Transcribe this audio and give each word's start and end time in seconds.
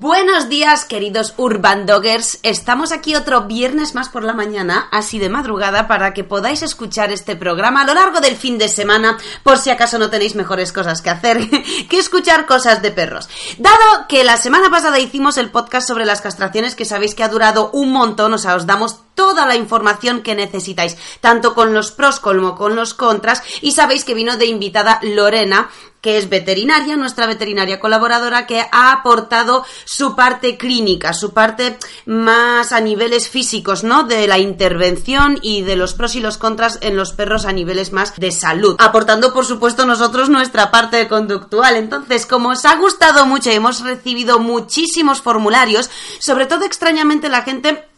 Buenos 0.00 0.48
días, 0.48 0.86
queridos 0.86 1.34
Urban 1.36 1.84
Doggers. 1.84 2.38
Estamos 2.42 2.90
aquí 2.90 3.16
otro 3.16 3.42
viernes 3.42 3.94
más 3.94 4.08
por 4.08 4.24
la 4.24 4.32
mañana, 4.32 4.88
así 4.92 5.18
de 5.18 5.28
madrugada, 5.28 5.88
para 5.88 6.14
que 6.14 6.24
podáis 6.24 6.62
escuchar 6.62 7.12
este 7.12 7.36
programa 7.36 7.82
a 7.82 7.84
lo 7.84 7.92
largo 7.92 8.20
del 8.20 8.34
fin 8.34 8.56
de 8.56 8.70
semana, 8.70 9.18
por 9.42 9.58
si 9.58 9.68
acaso 9.68 9.98
no 9.98 10.08
tenéis 10.08 10.36
mejores 10.36 10.72
cosas 10.72 11.02
que 11.02 11.10
hacer 11.10 11.46
que 11.90 11.98
escuchar 11.98 12.46
cosas 12.46 12.80
de 12.80 12.92
perros. 12.92 13.28
Dado 13.58 14.06
que 14.08 14.24
la 14.24 14.38
semana 14.38 14.70
pasada 14.70 14.98
hicimos 14.98 15.36
el 15.36 15.50
podcast 15.50 15.86
sobre 15.86 16.06
las 16.06 16.22
castraciones, 16.22 16.74
que 16.74 16.86
sabéis 16.86 17.14
que 17.14 17.22
ha 17.22 17.28
durado 17.28 17.68
un 17.74 17.92
montón, 17.92 18.32
o 18.32 18.38
sea, 18.38 18.54
os 18.54 18.64
damos 18.64 19.00
toda 19.14 19.44
la 19.44 19.54
información 19.54 20.22
que 20.22 20.34
necesitáis, 20.34 20.96
tanto 21.20 21.52
con 21.52 21.74
los 21.74 21.90
pros 21.90 22.20
como 22.20 22.54
con 22.54 22.74
los 22.74 22.94
contras, 22.94 23.42
y 23.60 23.72
sabéis 23.72 24.06
que 24.06 24.14
vino 24.14 24.38
de 24.38 24.46
invitada 24.46 24.98
Lorena, 25.02 25.68
que 26.00 26.18
es 26.18 26.28
veterinaria, 26.28 26.96
nuestra 26.96 27.26
veterinaria 27.26 27.80
colaboradora, 27.80 28.46
que 28.46 28.66
ha 28.72 28.92
aportado 28.92 29.64
su 29.84 30.16
parte 30.16 30.56
clínica, 30.56 31.12
su 31.12 31.32
parte 31.32 31.78
más 32.06 32.72
a 32.72 32.80
niveles 32.80 33.28
físicos, 33.28 33.84
¿no? 33.84 34.04
De 34.04 34.26
la 34.26 34.38
intervención 34.38 35.38
y 35.42 35.62
de 35.62 35.76
los 35.76 35.94
pros 35.94 36.14
y 36.14 36.20
los 36.20 36.38
contras 36.38 36.78
en 36.80 36.96
los 36.96 37.12
perros 37.12 37.44
a 37.44 37.52
niveles 37.52 37.92
más 37.92 38.14
de 38.16 38.30
salud. 38.32 38.76
Aportando, 38.78 39.32
por 39.32 39.44
supuesto, 39.44 39.86
nosotros 39.86 40.28
nuestra 40.28 40.70
parte 40.70 41.08
conductual. 41.08 41.76
Entonces, 41.76 42.26
como 42.26 42.50
os 42.50 42.64
ha 42.64 42.76
gustado 42.76 43.26
mucho 43.26 43.50
y 43.50 43.54
hemos 43.54 43.80
recibido 43.80 44.38
muchísimos 44.38 45.20
formularios, 45.20 45.90
sobre 46.18 46.46
todo 46.46 46.64
extrañamente 46.64 47.28
la 47.28 47.42
gente 47.42 47.89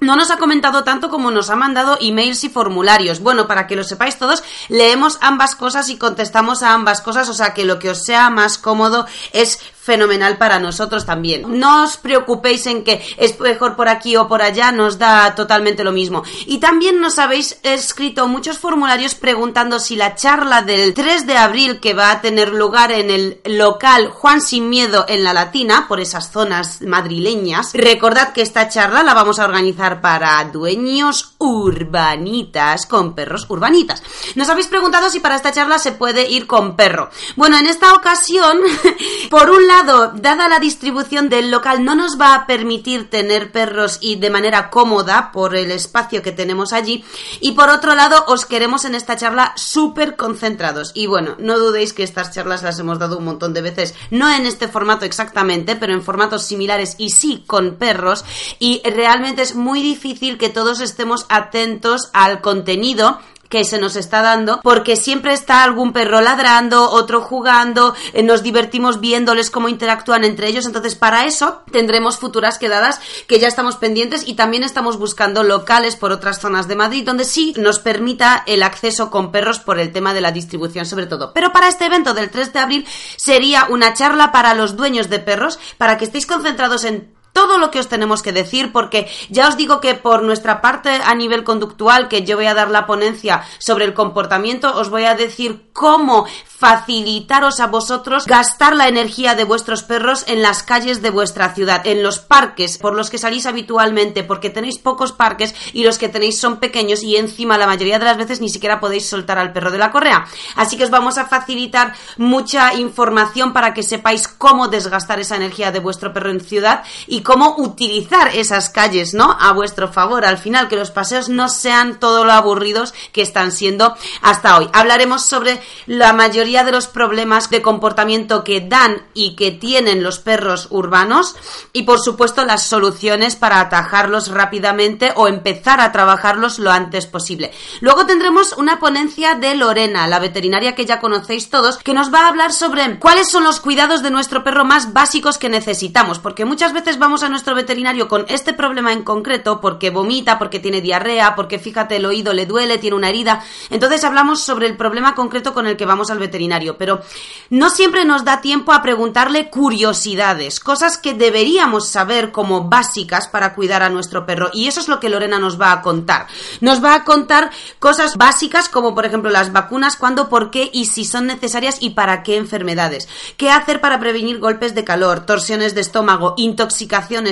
no 0.00 0.16
nos 0.16 0.30
ha 0.30 0.38
comentado 0.38 0.84
tanto 0.84 1.10
como 1.10 1.30
nos 1.30 1.50
ha 1.50 1.56
mandado 1.56 1.98
emails 2.00 2.44
y 2.44 2.48
formularios. 2.48 3.20
Bueno, 3.20 3.46
para 3.46 3.66
que 3.66 3.76
lo 3.76 3.84
sepáis 3.84 4.18
todos, 4.18 4.42
leemos 4.68 5.18
ambas 5.20 5.54
cosas 5.54 5.88
y 5.88 5.96
contestamos 5.96 6.62
a 6.62 6.72
ambas 6.72 7.00
cosas, 7.00 7.28
o 7.28 7.34
sea 7.34 7.54
que 7.54 7.64
lo 7.64 7.78
que 7.78 7.90
os 7.90 8.04
sea 8.04 8.30
más 8.30 8.58
cómodo 8.58 9.06
es 9.32 9.60
fenomenal 9.80 10.36
para 10.36 10.58
nosotros 10.58 11.06
también. 11.06 11.58
No 11.58 11.84
os 11.84 11.96
preocupéis 11.96 12.66
en 12.66 12.84
que 12.84 13.02
es 13.16 13.38
mejor 13.40 13.76
por 13.76 13.88
aquí 13.88 14.16
o 14.16 14.28
por 14.28 14.42
allá, 14.42 14.72
nos 14.72 14.98
da 14.98 15.34
totalmente 15.34 15.84
lo 15.84 15.92
mismo. 15.92 16.22
Y 16.46 16.58
también 16.58 17.00
nos 17.00 17.18
habéis 17.18 17.58
escrito 17.62 18.28
muchos 18.28 18.58
formularios 18.58 19.14
preguntando 19.14 19.78
si 19.78 19.96
la 19.96 20.14
charla 20.14 20.62
del 20.62 20.92
3 20.92 21.26
de 21.26 21.36
abril 21.36 21.80
que 21.80 21.94
va 21.94 22.10
a 22.10 22.20
tener 22.20 22.52
lugar 22.52 22.92
en 22.92 23.10
el 23.10 23.40
local 23.44 24.10
Juan 24.10 24.40
Sin 24.40 24.68
Miedo 24.68 25.06
en 25.08 25.24
la 25.24 25.32
Latina, 25.32 25.86
por 25.88 26.00
esas 26.00 26.30
zonas 26.30 26.82
madrileñas, 26.82 27.72
recordad 27.74 28.32
que 28.32 28.42
esta 28.42 28.68
charla 28.68 29.02
la 29.02 29.14
vamos 29.14 29.38
a 29.38 29.44
organizar 29.44 30.00
para 30.00 30.44
dueños 30.44 31.34
urbanitas 31.38 32.86
con 32.86 33.14
perros 33.14 33.46
urbanitas. 33.48 34.02
Nos 34.34 34.48
habéis 34.48 34.66
preguntado 34.66 35.08
si 35.08 35.20
para 35.20 35.36
esta 35.36 35.52
charla 35.52 35.78
se 35.78 35.92
puede 35.92 36.28
ir 36.28 36.46
con 36.46 36.76
perro. 36.76 37.10
Bueno, 37.36 37.58
en 37.58 37.66
esta 37.66 37.94
ocasión, 37.94 38.58
por 39.30 39.50
un 39.50 39.69
lado, 39.70 40.12
dada 40.16 40.48
la 40.48 40.58
distribución 40.58 41.28
del 41.28 41.52
local, 41.52 41.84
no 41.84 41.94
nos 41.94 42.20
va 42.20 42.34
a 42.34 42.44
permitir 42.44 43.08
tener 43.08 43.52
perros 43.52 43.98
y 44.00 44.16
de 44.16 44.28
manera 44.28 44.68
cómoda 44.68 45.30
por 45.30 45.54
el 45.54 45.70
espacio 45.70 46.22
que 46.22 46.32
tenemos 46.32 46.72
allí. 46.72 47.04
Y 47.40 47.52
por 47.52 47.68
otro 47.68 47.94
lado, 47.94 48.24
os 48.26 48.46
queremos 48.46 48.84
en 48.84 48.96
esta 48.96 49.16
charla 49.16 49.52
súper 49.54 50.16
concentrados. 50.16 50.90
Y 50.94 51.06
bueno, 51.06 51.36
no 51.38 51.56
dudéis 51.56 51.92
que 51.92 52.02
estas 52.02 52.32
charlas 52.32 52.64
las 52.64 52.80
hemos 52.80 52.98
dado 52.98 53.16
un 53.16 53.24
montón 53.24 53.54
de 53.54 53.62
veces, 53.62 53.94
no 54.10 54.28
en 54.28 54.44
este 54.44 54.66
formato 54.66 55.04
exactamente, 55.04 55.76
pero 55.76 55.92
en 55.92 56.02
formatos 56.02 56.44
similares 56.44 56.96
y 56.98 57.10
sí 57.10 57.44
con 57.46 57.76
perros. 57.76 58.24
Y 58.58 58.82
realmente 58.82 59.42
es 59.42 59.54
muy 59.54 59.82
difícil 59.82 60.36
que 60.36 60.48
todos 60.48 60.80
estemos 60.80 61.26
atentos 61.28 62.10
al 62.12 62.40
contenido 62.40 63.20
que 63.50 63.64
se 63.64 63.78
nos 63.78 63.96
está 63.96 64.22
dando, 64.22 64.60
porque 64.62 64.96
siempre 64.96 65.34
está 65.34 65.62
algún 65.62 65.92
perro 65.92 66.22
ladrando, 66.22 66.90
otro 66.90 67.20
jugando, 67.20 67.94
eh, 68.14 68.22
nos 68.22 68.42
divertimos 68.42 69.00
viéndoles 69.00 69.50
cómo 69.50 69.68
interactúan 69.68 70.24
entre 70.24 70.46
ellos, 70.46 70.64
entonces 70.64 70.94
para 70.94 71.26
eso 71.26 71.60
tendremos 71.70 72.16
futuras 72.16 72.56
quedadas 72.56 73.00
que 73.26 73.38
ya 73.38 73.48
estamos 73.48 73.76
pendientes 73.76 74.26
y 74.26 74.34
también 74.34 74.62
estamos 74.62 74.98
buscando 74.98 75.42
locales 75.42 75.96
por 75.96 76.12
otras 76.12 76.40
zonas 76.40 76.68
de 76.68 76.76
Madrid 76.76 77.04
donde 77.04 77.24
sí 77.24 77.52
nos 77.58 77.80
permita 77.80 78.44
el 78.46 78.62
acceso 78.62 79.10
con 79.10 79.32
perros 79.32 79.58
por 79.58 79.78
el 79.78 79.92
tema 79.92 80.14
de 80.14 80.20
la 80.20 80.32
distribución 80.32 80.86
sobre 80.86 81.06
todo. 81.06 81.32
Pero 81.34 81.52
para 81.52 81.68
este 81.68 81.86
evento 81.86 82.14
del 82.14 82.30
3 82.30 82.52
de 82.52 82.58
abril 82.60 82.86
sería 83.16 83.66
una 83.68 83.94
charla 83.94 84.30
para 84.30 84.54
los 84.54 84.76
dueños 84.76 85.10
de 85.10 85.18
perros, 85.18 85.58
para 85.76 85.98
que 85.98 86.04
estéis 86.04 86.26
concentrados 86.26 86.84
en 86.84 87.12
todo 87.32 87.58
lo 87.58 87.70
que 87.70 87.78
os 87.78 87.88
tenemos 87.88 88.22
que 88.22 88.32
decir, 88.32 88.72
porque 88.72 89.08
ya 89.28 89.48
os 89.48 89.56
digo 89.56 89.80
que 89.80 89.94
por 89.94 90.22
nuestra 90.22 90.60
parte 90.60 90.90
a 90.90 91.14
nivel 91.14 91.44
conductual, 91.44 92.08
que 92.08 92.24
yo 92.24 92.36
voy 92.36 92.46
a 92.46 92.54
dar 92.54 92.70
la 92.70 92.86
ponencia 92.86 93.42
sobre 93.58 93.84
el 93.84 93.94
comportamiento, 93.94 94.76
os 94.76 94.90
voy 94.90 95.04
a 95.04 95.14
decir 95.14 95.70
cómo 95.72 96.26
facilitaros 96.44 97.60
a 97.60 97.66
vosotros 97.66 98.26
gastar 98.26 98.76
la 98.76 98.88
energía 98.88 99.34
de 99.34 99.44
vuestros 99.44 99.82
perros 99.82 100.24
en 100.26 100.42
las 100.42 100.62
calles 100.62 101.00
de 101.00 101.10
vuestra 101.10 101.54
ciudad, 101.54 101.86
en 101.86 102.02
los 102.02 102.18
parques 102.18 102.76
por 102.78 102.94
los 102.94 103.08
que 103.08 103.18
salís 103.18 103.46
habitualmente, 103.46 104.22
porque 104.22 104.50
tenéis 104.50 104.78
pocos 104.78 105.12
parques 105.12 105.54
y 105.72 105.84
los 105.84 105.98
que 105.98 106.08
tenéis 106.08 106.38
son 106.38 106.58
pequeños 106.58 107.02
y 107.02 107.16
encima 107.16 107.56
la 107.56 107.66
mayoría 107.66 107.98
de 107.98 108.04
las 108.04 108.18
veces 108.18 108.40
ni 108.40 108.48
siquiera 108.48 108.80
podéis 108.80 109.08
soltar 109.08 109.38
al 109.38 109.52
perro 109.52 109.70
de 109.70 109.78
la 109.78 109.90
correa. 109.90 110.26
Así 110.56 110.76
que 110.76 110.84
os 110.84 110.90
vamos 110.90 111.16
a 111.18 111.26
facilitar 111.26 111.94
mucha 112.18 112.74
información 112.74 113.52
para 113.52 113.72
que 113.72 113.82
sepáis 113.82 114.28
cómo 114.28 114.68
desgastar 114.68 115.20
esa 115.20 115.36
energía 115.36 115.72
de 115.72 115.80
vuestro 115.80 116.12
perro 116.12 116.30
en 116.30 116.40
ciudad 116.40 116.82
y 117.06 117.19
cómo 117.22 117.56
utilizar 117.58 118.28
esas 118.34 118.70
calles, 118.70 119.14
¿no? 119.14 119.36
A 119.38 119.52
vuestro 119.52 119.92
favor. 119.92 120.24
Al 120.24 120.38
final, 120.38 120.68
que 120.68 120.76
los 120.76 120.90
paseos 120.90 121.28
no 121.28 121.48
sean 121.48 122.00
todo 122.00 122.24
lo 122.24 122.32
aburridos 122.32 122.94
que 123.12 123.22
están 123.22 123.52
siendo 123.52 123.94
hasta 124.22 124.56
hoy. 124.56 124.68
Hablaremos 124.72 125.24
sobre 125.24 125.60
la 125.86 126.12
mayoría 126.12 126.64
de 126.64 126.72
los 126.72 126.86
problemas 126.86 127.50
de 127.50 127.62
comportamiento 127.62 128.44
que 128.44 128.60
dan 128.60 129.02
y 129.14 129.36
que 129.36 129.50
tienen 129.50 130.02
los 130.02 130.18
perros 130.18 130.68
urbanos 130.70 131.36
y 131.72 131.82
por 131.82 132.00
supuesto 132.00 132.44
las 132.44 132.66
soluciones 132.66 133.36
para 133.36 133.60
atajarlos 133.60 134.28
rápidamente 134.28 135.12
o 135.16 135.28
empezar 135.28 135.80
a 135.80 135.92
trabajarlos 135.92 136.58
lo 136.58 136.70
antes 136.70 137.06
posible. 137.06 137.52
Luego 137.80 138.06
tendremos 138.06 138.52
una 138.54 138.78
ponencia 138.78 139.34
de 139.34 139.54
Lorena, 139.54 140.06
la 140.06 140.18
veterinaria 140.18 140.74
que 140.74 140.86
ya 140.86 141.00
conocéis 141.00 141.50
todos, 141.50 141.78
que 141.78 141.94
nos 141.94 142.12
va 142.12 142.20
a 142.20 142.28
hablar 142.28 142.52
sobre 142.52 142.98
cuáles 142.98 143.30
son 143.30 143.44
los 143.44 143.60
cuidados 143.60 144.02
de 144.02 144.10
nuestro 144.10 144.42
perro 144.42 144.64
más 144.64 144.92
básicos 144.92 145.38
que 145.38 145.48
necesitamos, 145.48 146.18
porque 146.18 146.44
muchas 146.44 146.72
veces 146.72 146.98
vamos 146.98 147.09
a 147.10 147.28
nuestro 147.28 147.54
veterinario 147.56 148.06
con 148.06 148.24
este 148.28 148.54
problema 148.54 148.92
en 148.92 149.02
concreto 149.02 149.60
porque 149.60 149.90
vomita, 149.90 150.38
porque 150.38 150.60
tiene 150.60 150.80
diarrea, 150.80 151.34
porque 151.34 151.58
fíjate 151.58 151.96
el 151.96 152.06
oído 152.06 152.32
le 152.32 152.46
duele, 152.46 152.78
tiene 152.78 152.96
una 152.96 153.08
herida. 153.08 153.42
Entonces 153.68 154.04
hablamos 154.04 154.40
sobre 154.40 154.66
el 154.66 154.76
problema 154.76 155.14
concreto 155.16 155.52
con 155.52 155.66
el 155.66 155.76
que 155.76 155.86
vamos 155.86 156.10
al 156.10 156.20
veterinario, 156.20 156.78
pero 156.78 157.02
no 157.50 157.68
siempre 157.68 158.04
nos 158.04 158.24
da 158.24 158.40
tiempo 158.40 158.72
a 158.72 158.82
preguntarle 158.82 159.50
curiosidades, 159.50 160.60
cosas 160.60 160.98
que 160.98 161.14
deberíamos 161.14 161.88
saber 161.88 162.30
como 162.30 162.68
básicas 162.68 163.26
para 163.26 163.54
cuidar 163.54 163.82
a 163.82 163.90
nuestro 163.90 164.24
perro. 164.24 164.50
Y 164.52 164.68
eso 164.68 164.80
es 164.80 164.88
lo 164.88 165.00
que 165.00 165.08
Lorena 165.08 165.40
nos 165.40 165.60
va 165.60 165.72
a 165.72 165.82
contar. 165.82 166.28
Nos 166.60 166.82
va 166.82 166.94
a 166.94 167.04
contar 167.04 167.50
cosas 167.80 168.16
básicas 168.16 168.68
como 168.68 168.94
por 168.94 169.04
ejemplo 169.04 169.30
las 169.30 169.52
vacunas, 169.52 169.96
cuándo, 169.96 170.28
por 170.28 170.50
qué 170.50 170.70
y 170.72 170.86
si 170.86 171.04
son 171.04 171.26
necesarias 171.26 171.78
y 171.80 171.90
para 171.90 172.22
qué 172.22 172.36
enfermedades. 172.36 173.08
¿Qué 173.36 173.50
hacer 173.50 173.80
para 173.80 173.98
prevenir 173.98 174.38
golpes 174.38 174.74
de 174.74 174.84
calor, 174.84 175.26
torsiones 175.26 175.74
de 175.74 175.80
estómago, 175.80 176.34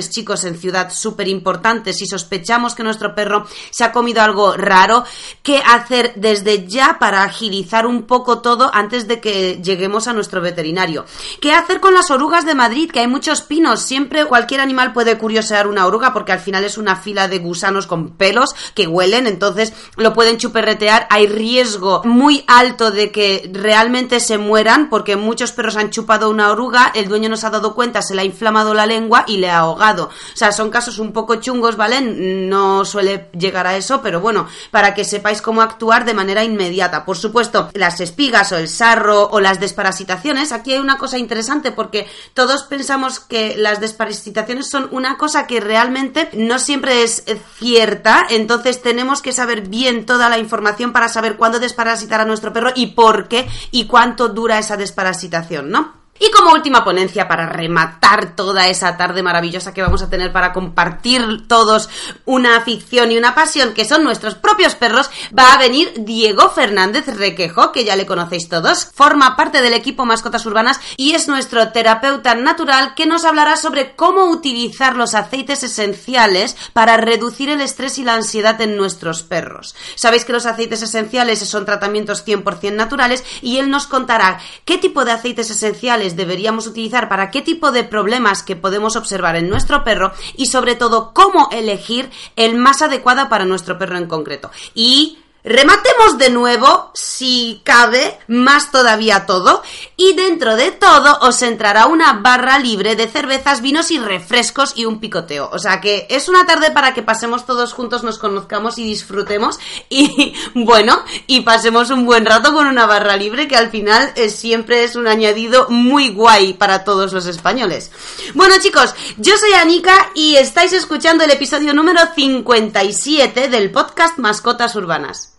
chicos, 0.09 0.43
en 0.43 0.57
ciudad 0.57 0.91
súper 0.91 1.27
importantes? 1.27 1.97
Si 1.97 2.05
sospechamos 2.05 2.75
que 2.75 2.83
nuestro 2.83 3.13
perro 3.15 3.45
se 3.71 3.83
ha 3.83 3.91
comido 3.91 4.21
algo 4.21 4.55
raro, 4.55 5.03
¿qué 5.43 5.61
hacer 5.65 6.13
desde 6.15 6.67
ya 6.67 6.97
para 6.99 7.23
agilizar 7.23 7.85
un 7.85 8.03
poco 8.03 8.39
todo 8.39 8.71
antes 8.73 9.07
de 9.07 9.19
que 9.19 9.59
lleguemos 9.61 10.07
a 10.07 10.13
nuestro 10.13 10.41
veterinario. 10.41 11.05
¿Qué 11.41 11.53
hacer 11.53 11.79
con 11.79 11.93
las 11.93 12.11
orugas 12.11 12.45
de 12.45 12.55
Madrid? 12.55 12.91
Que 12.91 12.99
hay 12.99 13.07
muchos 13.07 13.41
pinos. 13.41 13.81
Siempre 13.81 14.25
cualquier 14.25 14.61
animal 14.61 14.93
puede 14.93 15.17
curiosear 15.17 15.67
una 15.67 15.85
oruga 15.85 16.13
porque 16.13 16.31
al 16.31 16.39
final 16.39 16.63
es 16.63 16.77
una 16.77 16.95
fila 16.95 17.27
de 17.27 17.39
gusanos 17.39 17.87
con 17.87 18.09
pelos 18.09 18.55
que 18.73 18.87
huelen, 18.87 19.27
entonces 19.27 19.73
lo 19.95 20.13
pueden 20.13 20.37
chuperretear. 20.37 21.07
Hay 21.09 21.27
riesgo 21.27 22.01
muy 22.05 22.43
alto 22.47 22.91
de 22.91 23.11
que 23.11 23.49
realmente 23.53 24.19
se 24.19 24.37
mueran 24.37 24.89
porque 24.89 25.15
muchos 25.15 25.51
perros 25.51 25.77
han 25.77 25.89
chupado 25.89 26.29
una 26.29 26.51
oruga, 26.51 26.91
el 26.95 27.07
dueño 27.07 27.29
no 27.29 27.37
se 27.37 27.47
ha 27.47 27.51
dado 27.51 27.75
cuenta, 27.75 28.01
se 28.01 28.15
le 28.15 28.21
ha 28.21 28.25
inflamado 28.25 28.73
la 28.73 28.85
lengua 28.85 29.25
y 29.27 29.37
le 29.37 29.49
ha 29.49 29.58
ahogado. 29.59 30.05
O 30.05 30.37
sea, 30.37 30.51
son 30.51 30.69
casos 30.69 30.99
un 30.99 31.11
poco 31.11 31.35
chungos, 31.35 31.75
¿vale? 31.75 32.01
No 32.01 32.85
suele 32.85 33.29
llegar 33.37 33.67
a 33.67 33.77
eso, 33.77 34.01
pero 34.01 34.19
bueno, 34.21 34.47
para 34.71 34.93
que 34.93 35.05
sepáis 35.05 35.41
cómo 35.41 35.61
actuar 35.61 36.05
de 36.05 36.13
manera 36.13 36.43
inmediata. 36.43 37.05
Por 37.05 37.17
supuesto, 37.17 37.69
las 37.73 37.99
espigas 37.99 38.51
o 38.51 38.57
el 38.57 38.67
sarro 38.67 39.29
o 39.31 39.39
las 39.39 39.59
desparasitaciones, 39.59 40.51
aquí 40.51 40.73
hay 40.73 40.79
una 40.79 40.97
cosa 40.97 41.17
interesante 41.17 41.71
porque 41.71 42.07
todos 42.33 42.63
pensamos 42.63 43.19
que 43.19 43.55
las 43.57 43.79
desparasitaciones 43.79 44.69
son 44.69 44.87
una 44.91 45.17
cosa 45.17 45.47
que 45.47 45.59
realmente 45.59 46.29
no 46.33 46.59
siempre 46.59 47.03
es 47.03 47.23
cierta, 47.57 48.25
entonces 48.29 48.81
tenemos 48.81 49.21
que 49.21 49.33
saber 49.33 49.67
bien 49.67 50.05
toda 50.05 50.29
la 50.29 50.37
información 50.37 50.93
para 50.93 51.09
saber 51.09 51.37
cuándo 51.37 51.59
desparasitar 51.59 52.21
a 52.21 52.25
nuestro 52.25 52.53
perro 52.53 52.71
y 52.75 52.87
por 52.87 53.27
qué 53.27 53.47
y 53.71 53.85
cuánto 53.85 54.29
dura 54.29 54.59
esa 54.59 54.77
desparasitación, 54.77 55.69
¿no? 55.69 55.98
Y 56.19 56.29
como 56.31 56.51
última 56.51 56.83
ponencia 56.83 57.27
para 57.27 57.47
rematar 57.47 58.35
toda 58.35 58.67
esa 58.67 58.97
tarde 58.97 59.23
maravillosa 59.23 59.73
que 59.73 59.81
vamos 59.81 60.01
a 60.01 60.09
tener 60.09 60.31
para 60.31 60.53
compartir 60.53 61.47
todos 61.47 61.89
una 62.25 62.57
afición 62.57 63.11
y 63.11 63.17
una 63.17 63.35
pasión 63.35 63.73
que 63.73 63.85
son 63.85 64.03
nuestros 64.03 64.35
propios 64.35 64.75
perros, 64.75 65.09
va 65.37 65.53
a 65.53 65.57
venir 65.57 65.93
Diego 65.97 66.49
Fernández 66.49 67.07
Requejo, 67.07 67.71
que 67.71 67.85
ya 67.85 67.95
le 67.95 68.05
conocéis 68.05 68.49
todos, 68.49 68.85
forma 68.85 69.35
parte 69.35 69.61
del 69.61 69.73
equipo 69.73 70.05
Mascotas 70.05 70.45
Urbanas 70.45 70.79
y 70.97 71.13
es 71.13 71.27
nuestro 71.27 71.71
terapeuta 71.71 72.35
natural 72.35 72.93
que 72.95 73.05
nos 73.05 73.25
hablará 73.25 73.55
sobre 73.55 73.95
cómo 73.95 74.25
utilizar 74.25 74.95
los 74.95 75.15
aceites 75.15 75.63
esenciales 75.63 76.57
para 76.73 76.97
reducir 76.97 77.49
el 77.49 77.61
estrés 77.61 77.97
y 77.97 78.03
la 78.03 78.15
ansiedad 78.15 78.59
en 78.61 78.75
nuestros 78.75 79.23
perros. 79.23 79.75
Sabéis 79.95 80.25
que 80.25 80.33
los 80.33 80.45
aceites 80.45 80.81
esenciales 80.81 81.39
son 81.39 81.65
tratamientos 81.65 82.25
100% 82.25 82.73
naturales 82.73 83.23
y 83.41 83.57
él 83.57 83.69
nos 83.69 83.87
contará 83.87 84.39
qué 84.65 84.77
tipo 84.77 85.05
de 85.05 85.11
aceites 85.11 85.49
esenciales 85.49 86.08
deberíamos 86.15 86.67
utilizar 86.67 87.09
para 87.09 87.31
qué 87.31 87.41
tipo 87.41 87.71
de 87.71 87.83
problemas 87.83 88.43
que 88.43 88.55
podemos 88.55 88.95
observar 88.95 89.35
en 89.35 89.49
nuestro 89.49 89.83
perro 89.83 90.11
y 90.35 90.47
sobre 90.47 90.75
todo 90.75 91.13
cómo 91.13 91.49
elegir 91.51 92.09
el 92.35 92.55
más 92.55 92.81
adecuado 92.81 93.29
para 93.29 93.45
nuestro 93.45 93.77
perro 93.77 93.97
en 93.97 94.07
concreto. 94.07 94.51
Y 94.73 95.19
Rematemos 95.49 96.19
de 96.19 96.29
nuevo, 96.29 96.91
si 96.93 97.63
cabe, 97.63 98.19
más 98.27 98.71
todavía 98.71 99.25
todo, 99.25 99.63
y 99.97 100.13
dentro 100.13 100.55
de 100.55 100.69
todo 100.69 101.17
os 101.21 101.41
entrará 101.41 101.87
una 101.87 102.13
barra 102.13 102.59
libre 102.59 102.95
de 102.95 103.07
cervezas, 103.07 103.59
vinos 103.59 103.89
y 103.89 103.97
refrescos 103.97 104.73
y 104.75 104.85
un 104.85 104.99
picoteo. 104.99 105.49
O 105.51 105.57
sea 105.57 105.81
que 105.81 106.05
es 106.11 106.29
una 106.29 106.45
tarde 106.45 106.69
para 106.69 106.93
que 106.93 107.01
pasemos 107.01 107.47
todos 107.47 107.73
juntos, 107.73 108.03
nos 108.03 108.19
conozcamos 108.19 108.77
y 108.77 108.83
disfrutemos 108.83 109.57
y 109.89 110.35
bueno, 110.53 111.03
y 111.25 111.39
pasemos 111.41 111.89
un 111.89 112.05
buen 112.05 112.27
rato 112.27 112.53
con 112.53 112.67
una 112.67 112.85
barra 112.85 113.17
libre 113.17 113.47
que 113.47 113.55
al 113.55 113.71
final 113.71 114.13
es, 114.17 114.35
siempre 114.35 114.83
es 114.83 114.95
un 114.95 115.07
añadido 115.07 115.65
muy 115.71 116.09
guay 116.09 116.53
para 116.53 116.83
todos 116.83 117.11
los 117.11 117.25
españoles. 117.25 117.89
Bueno 118.35 118.53
chicos, 118.61 118.93
yo 119.17 119.35
soy 119.35 119.53
Anika 119.53 120.11
y 120.13 120.35
estáis 120.35 120.73
escuchando 120.73 121.23
el 121.23 121.31
episodio 121.31 121.73
número 121.73 122.01
57 122.13 123.47
del 123.49 123.71
podcast 123.71 124.19
Mascotas 124.19 124.75
Urbanas. 124.75 125.38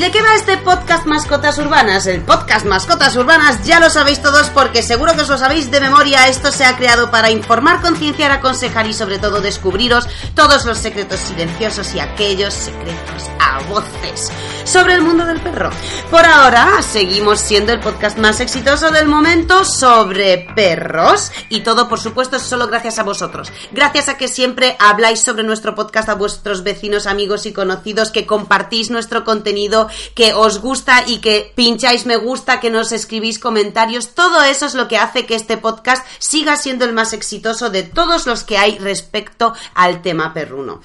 De 0.00 0.10
qué 0.10 0.22
va 0.22 0.34
este 0.34 0.56
podcast 0.56 1.04
Mascotas 1.04 1.58
Urbanas? 1.58 2.06
El 2.06 2.22
podcast 2.22 2.64
Mascotas 2.64 3.14
Urbanas 3.16 3.66
ya 3.66 3.78
lo 3.80 3.90
sabéis 3.90 4.22
todos 4.22 4.48
porque 4.48 4.82
seguro 4.82 5.12
que 5.12 5.20
os 5.20 5.28
lo 5.28 5.36
sabéis 5.36 5.70
de 5.70 5.78
memoria. 5.78 6.26
Esto 6.26 6.50
se 6.50 6.64
ha 6.64 6.74
creado 6.78 7.10
para 7.10 7.30
informar, 7.30 7.82
concienciar, 7.82 8.32
aconsejar 8.32 8.86
y 8.86 8.94
sobre 8.94 9.18
todo 9.18 9.42
descubriros 9.42 10.08
todos 10.34 10.64
los 10.64 10.78
secretos 10.78 11.20
silenciosos 11.20 11.94
y 11.94 12.00
aquellos 12.00 12.54
secretos 12.54 13.28
a 13.38 13.60
voces 13.68 14.32
sobre 14.64 14.94
el 14.94 15.02
mundo 15.02 15.26
del 15.26 15.40
perro. 15.40 15.68
Por 16.10 16.24
ahora 16.24 16.80
seguimos 16.80 17.40
siendo 17.40 17.72
el 17.72 17.80
podcast 17.80 18.16
más 18.16 18.40
exitoso 18.40 18.90
del 18.90 19.06
momento 19.06 19.66
sobre 19.66 20.48
perros 20.54 21.30
y 21.50 21.60
todo 21.60 21.90
por 21.90 22.00
supuesto 22.00 22.38
solo 22.38 22.68
gracias 22.68 22.98
a 22.98 23.02
vosotros. 23.02 23.52
Gracias 23.72 24.08
a 24.08 24.16
que 24.16 24.28
siempre 24.28 24.76
habláis 24.78 25.20
sobre 25.20 25.42
nuestro 25.42 25.74
podcast 25.74 26.08
a 26.08 26.14
vuestros 26.14 26.62
vecinos, 26.62 27.06
amigos 27.06 27.44
y 27.44 27.52
conocidos, 27.52 28.10
que 28.10 28.26
compartís 28.26 28.90
nuestro 28.90 29.24
contenido 29.24 29.89
que 30.14 30.34
os 30.34 30.60
gusta 30.60 31.04
y 31.06 31.18
que 31.18 31.52
pincháis 31.54 32.06
me 32.06 32.16
gusta, 32.16 32.60
que 32.60 32.70
nos 32.70 32.92
escribís 32.92 33.38
comentarios. 33.38 34.14
Todo 34.14 34.42
eso 34.42 34.66
es 34.66 34.74
lo 34.74 34.88
que 34.88 34.98
hace 34.98 35.26
que 35.26 35.34
este 35.34 35.56
podcast 35.56 36.06
siga 36.18 36.56
siendo 36.56 36.84
el 36.84 36.92
más 36.92 37.12
exitoso 37.12 37.70
de 37.70 37.82
todos 37.82 38.26
los 38.26 38.44
que 38.44 38.58
hay 38.58 38.78
respecto 38.78 39.54
al 39.74 40.02
tema 40.02 40.32
perruno. 40.34 40.80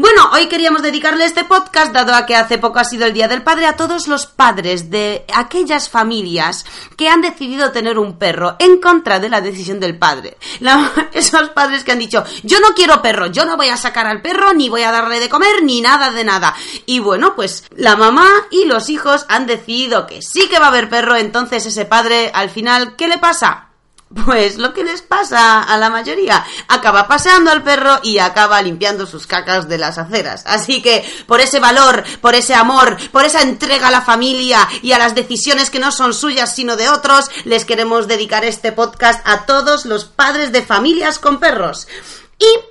Bueno, 0.00 0.30
hoy 0.32 0.46
queríamos 0.46 0.80
dedicarle 0.80 1.26
este 1.26 1.44
podcast, 1.44 1.92
dado 1.92 2.14
a 2.14 2.24
que 2.24 2.34
hace 2.34 2.56
poco 2.56 2.78
ha 2.78 2.84
sido 2.84 3.04
el 3.04 3.12
Día 3.12 3.28
del 3.28 3.42
Padre, 3.42 3.66
a 3.66 3.76
todos 3.76 4.08
los 4.08 4.24
padres 4.24 4.88
de 4.88 5.26
aquellas 5.34 5.90
familias 5.90 6.64
que 6.96 7.10
han 7.10 7.20
decidido 7.20 7.70
tener 7.70 7.98
un 7.98 8.16
perro 8.16 8.56
en 8.60 8.80
contra 8.80 9.20
de 9.20 9.28
la 9.28 9.42
decisión 9.42 9.78
del 9.78 9.98
padre. 9.98 10.38
esos 11.12 11.50
padres 11.50 11.84
que 11.84 11.92
han 11.92 11.98
dicho, 11.98 12.24
yo 12.42 12.60
no 12.60 12.68
quiero 12.68 13.02
perro, 13.02 13.26
yo 13.26 13.44
no 13.44 13.58
voy 13.58 13.68
a 13.68 13.76
sacar 13.76 14.06
al 14.06 14.22
perro, 14.22 14.54
ni 14.54 14.70
voy 14.70 14.84
a 14.84 14.90
darle 14.90 15.20
de 15.20 15.28
comer, 15.28 15.62
ni 15.64 15.82
nada 15.82 16.10
de 16.10 16.24
nada. 16.24 16.54
Y 16.86 17.00
bueno, 17.00 17.36
pues 17.36 17.64
la 17.76 17.94
mamá 17.94 18.26
y 18.50 18.64
los 18.64 18.88
hijos 18.88 19.26
han 19.28 19.46
decidido 19.46 20.06
que 20.06 20.22
sí 20.22 20.48
que 20.48 20.58
va 20.58 20.64
a 20.64 20.68
haber 20.70 20.88
perro, 20.88 21.14
entonces 21.16 21.66
ese 21.66 21.84
padre 21.84 22.30
al 22.32 22.48
final, 22.48 22.96
¿qué 22.96 23.06
le 23.06 23.18
pasa? 23.18 23.69
Pues 24.12 24.58
lo 24.58 24.74
que 24.74 24.82
les 24.82 25.02
pasa 25.02 25.62
a 25.62 25.78
la 25.78 25.88
mayoría, 25.88 26.44
acaba 26.66 27.06
paseando 27.06 27.52
al 27.52 27.62
perro 27.62 28.00
y 28.02 28.18
acaba 28.18 28.60
limpiando 28.60 29.06
sus 29.06 29.28
cacas 29.28 29.68
de 29.68 29.78
las 29.78 29.98
aceras. 29.98 30.42
Así 30.46 30.82
que 30.82 31.08
por 31.26 31.40
ese 31.40 31.60
valor, 31.60 32.02
por 32.20 32.34
ese 32.34 32.54
amor, 32.54 32.96
por 33.12 33.24
esa 33.24 33.42
entrega 33.42 33.86
a 33.86 33.92
la 33.92 34.00
familia 34.00 34.68
y 34.82 34.92
a 34.92 34.98
las 34.98 35.14
decisiones 35.14 35.70
que 35.70 35.78
no 35.78 35.92
son 35.92 36.12
suyas 36.12 36.52
sino 36.52 36.74
de 36.74 36.88
otros, 36.88 37.30
les 37.44 37.64
queremos 37.64 38.08
dedicar 38.08 38.44
este 38.44 38.72
podcast 38.72 39.20
a 39.24 39.46
todos 39.46 39.84
los 39.86 40.06
padres 40.06 40.50
de 40.50 40.62
familias 40.62 41.20
con 41.20 41.38
perros. 41.38 41.86
Y 42.36 42.69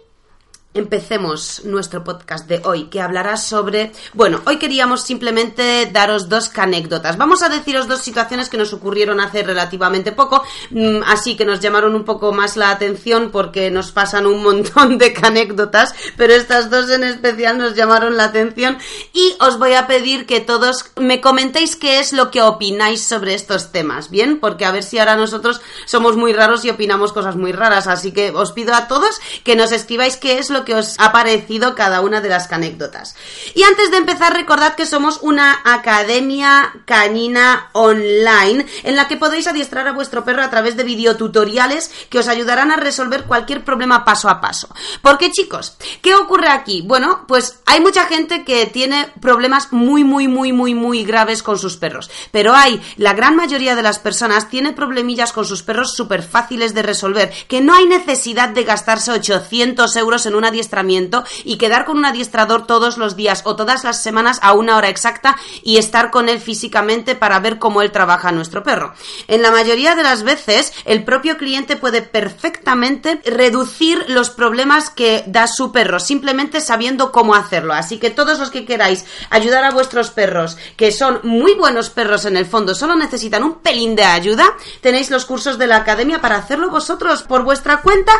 Empecemos 0.75 1.63
nuestro 1.65 2.03
podcast 2.03 2.47
de 2.47 2.61
hoy, 2.63 2.89
que 2.89 3.01
hablará 3.01 3.37
sobre... 3.37 3.91
Bueno, 4.13 4.39
hoy 4.45 4.57
queríamos 4.57 5.01
simplemente 5.01 5.89
daros 5.91 6.29
dos 6.29 6.51
anécdotas. 6.55 7.17
Vamos 7.17 7.41
a 7.41 7.49
deciros 7.49 7.87
dos 7.87 8.01
situaciones 8.01 8.49
que 8.49 8.57
nos 8.57 8.71
ocurrieron 8.71 9.19
hace 9.19 9.41
relativamente 9.41 10.11
poco, 10.11 10.43
mm, 10.69 10.99
así 11.07 11.35
que 11.35 11.43
nos 11.43 11.59
llamaron 11.59 11.95
un 11.95 12.05
poco 12.05 12.33
más 12.33 12.55
la 12.55 12.69
atención 12.69 13.31
porque 13.31 13.71
nos 13.71 13.91
pasan 13.91 14.27
un 14.27 14.43
montón 14.43 14.99
de 14.99 15.11
anécdotas, 15.23 15.95
pero 16.15 16.35
estas 16.35 16.69
dos 16.69 16.87
en 16.91 17.03
especial 17.03 17.57
nos 17.57 17.73
llamaron 17.73 18.15
la 18.15 18.25
atención 18.25 18.77
y 19.11 19.33
os 19.39 19.57
voy 19.57 19.73
a 19.73 19.87
pedir 19.87 20.27
que 20.27 20.39
todos 20.39 20.85
me 20.97 21.19
comentéis 21.19 21.75
qué 21.75 21.97
es 21.99 22.13
lo 22.13 22.29
que 22.29 22.43
opináis 22.43 23.03
sobre 23.03 23.33
estos 23.33 23.71
temas, 23.71 24.11
¿bien? 24.11 24.39
Porque 24.39 24.65
a 24.65 24.71
ver 24.71 24.83
si 24.83 24.99
ahora 24.99 25.15
nosotros 25.15 25.61
somos 25.87 26.15
muy 26.15 26.31
raros 26.31 26.63
y 26.63 26.69
opinamos 26.69 27.11
cosas 27.11 27.35
muy 27.35 27.53
raras, 27.53 27.87
así 27.87 28.11
que 28.11 28.29
os 28.29 28.51
pido 28.51 28.75
a 28.75 28.87
todos 28.87 29.19
que 29.43 29.55
nos 29.55 29.71
escribáis 29.71 30.15
qué 30.15 30.37
es 30.37 30.51
lo 30.51 30.58
que 30.65 30.75
os 30.75 30.95
ha 30.97 31.11
parecido 31.11 31.75
cada 31.75 32.01
una 32.01 32.21
de 32.21 32.29
las 32.29 32.51
anécdotas. 32.51 33.15
Y 33.55 33.63
antes 33.63 33.91
de 33.91 33.97
empezar, 33.97 34.33
recordad 34.33 34.75
que 34.75 34.85
somos 34.85 35.19
una 35.21 35.59
academia 35.63 36.73
canina 36.85 37.69
online 37.73 38.65
en 38.83 38.95
la 38.95 39.07
que 39.07 39.17
podéis 39.17 39.47
adiestrar 39.47 39.87
a 39.87 39.93
vuestro 39.93 40.23
perro 40.23 40.43
a 40.43 40.49
través 40.49 40.75
de 40.77 40.83
videotutoriales 40.83 41.91
que 42.09 42.19
os 42.19 42.27
ayudarán 42.27 42.71
a 42.71 42.77
resolver 42.77 43.25
cualquier 43.25 43.63
problema 43.63 44.05
paso 44.05 44.29
a 44.29 44.41
paso. 44.41 44.69
Porque 45.01 45.31
chicos, 45.31 45.77
¿qué 46.01 46.15
ocurre 46.15 46.49
aquí? 46.49 46.83
Bueno, 46.85 47.25
pues 47.27 47.59
hay 47.65 47.79
mucha 47.79 48.05
gente 48.05 48.43
que 48.43 48.65
tiene 48.65 49.11
problemas 49.21 49.71
muy, 49.71 50.03
muy, 50.03 50.27
muy, 50.27 50.53
muy, 50.53 50.73
muy 50.73 51.03
graves 51.03 51.43
con 51.43 51.57
sus 51.57 51.77
perros. 51.77 52.09
Pero 52.31 52.53
hay, 52.55 52.81
la 52.97 53.13
gran 53.13 53.35
mayoría 53.35 53.75
de 53.75 53.83
las 53.83 53.99
personas 53.99 54.49
tiene 54.49 54.73
problemillas 54.73 55.33
con 55.33 55.45
sus 55.45 55.63
perros 55.63 55.93
súper 55.95 56.23
fáciles 56.23 56.73
de 56.73 56.81
resolver, 56.81 57.31
que 57.47 57.61
no 57.61 57.73
hay 57.73 57.85
necesidad 57.85 58.49
de 58.49 58.63
gastarse 58.63 59.11
800 59.11 59.95
euros 59.95 60.25
en 60.25 60.35
una 60.35 60.48
adiestramiento 60.49 61.23
y 61.43 61.57
quedar 61.57 61.85
con 61.85 61.97
un 61.97 62.05
adiestrador 62.05 62.67
todos 62.67 62.97
los 62.97 63.15
días 63.15 63.41
o 63.45 63.55
todas 63.55 63.83
las 63.83 64.03
semanas 64.03 64.39
a 64.41 64.53
una 64.53 64.77
hora 64.77 64.89
exacta 64.89 65.37
y 65.63 65.77
estar 65.77 66.11
con 66.11 66.29
él 66.29 66.39
físicamente 66.39 67.15
para 67.15 67.39
ver 67.39 67.57
cómo 67.59 67.81
él 67.81 67.91
trabaja 67.91 68.29
a 68.29 68.33
nuestro 68.33 68.63
perro. 68.63 68.93
En 69.27 69.41
la 69.41 69.51
mayoría 69.51 69.95
de 69.95 70.03
las 70.03 70.23
veces, 70.23 70.73
el 70.85 71.03
propio 71.03 71.37
cliente 71.37 71.75
puede 71.75 72.01
perfectamente 72.01 73.21
reducir 73.25 74.05
los 74.07 74.29
problemas 74.29 74.89
que 74.89 75.23
da 75.27 75.47
su 75.47 75.71
perro, 75.71 75.99
simplemente 75.99 76.61
sabiendo 76.61 77.11
cómo 77.11 77.35
hacerlo. 77.35 77.73
Así 77.73 77.97
que 77.97 78.09
todos 78.09 78.39
los 78.39 78.51
que 78.51 78.65
queráis 78.65 79.05
ayudar 79.29 79.63
a 79.63 79.71
vuestros 79.71 80.11
perros, 80.11 80.57
que 80.75 80.91
son 80.91 81.19
muy 81.23 81.53
buenos 81.53 81.89
perros 81.89 82.25
en 82.25 82.37
el 82.37 82.45
fondo, 82.45 82.75
solo 82.75 82.95
necesitan 82.95 83.43
un 83.43 83.59
pelín 83.59 83.95
de 83.95 84.03
ayuda, 84.03 84.53
tenéis 84.81 85.09
los 85.09 85.25
cursos 85.25 85.57
de 85.57 85.67
la 85.67 85.77
academia 85.77 86.21
para 86.21 86.37
hacerlo 86.37 86.69
vosotros 86.69 87.23
por 87.23 87.43
vuestra 87.43 87.81
cuenta 87.81 88.13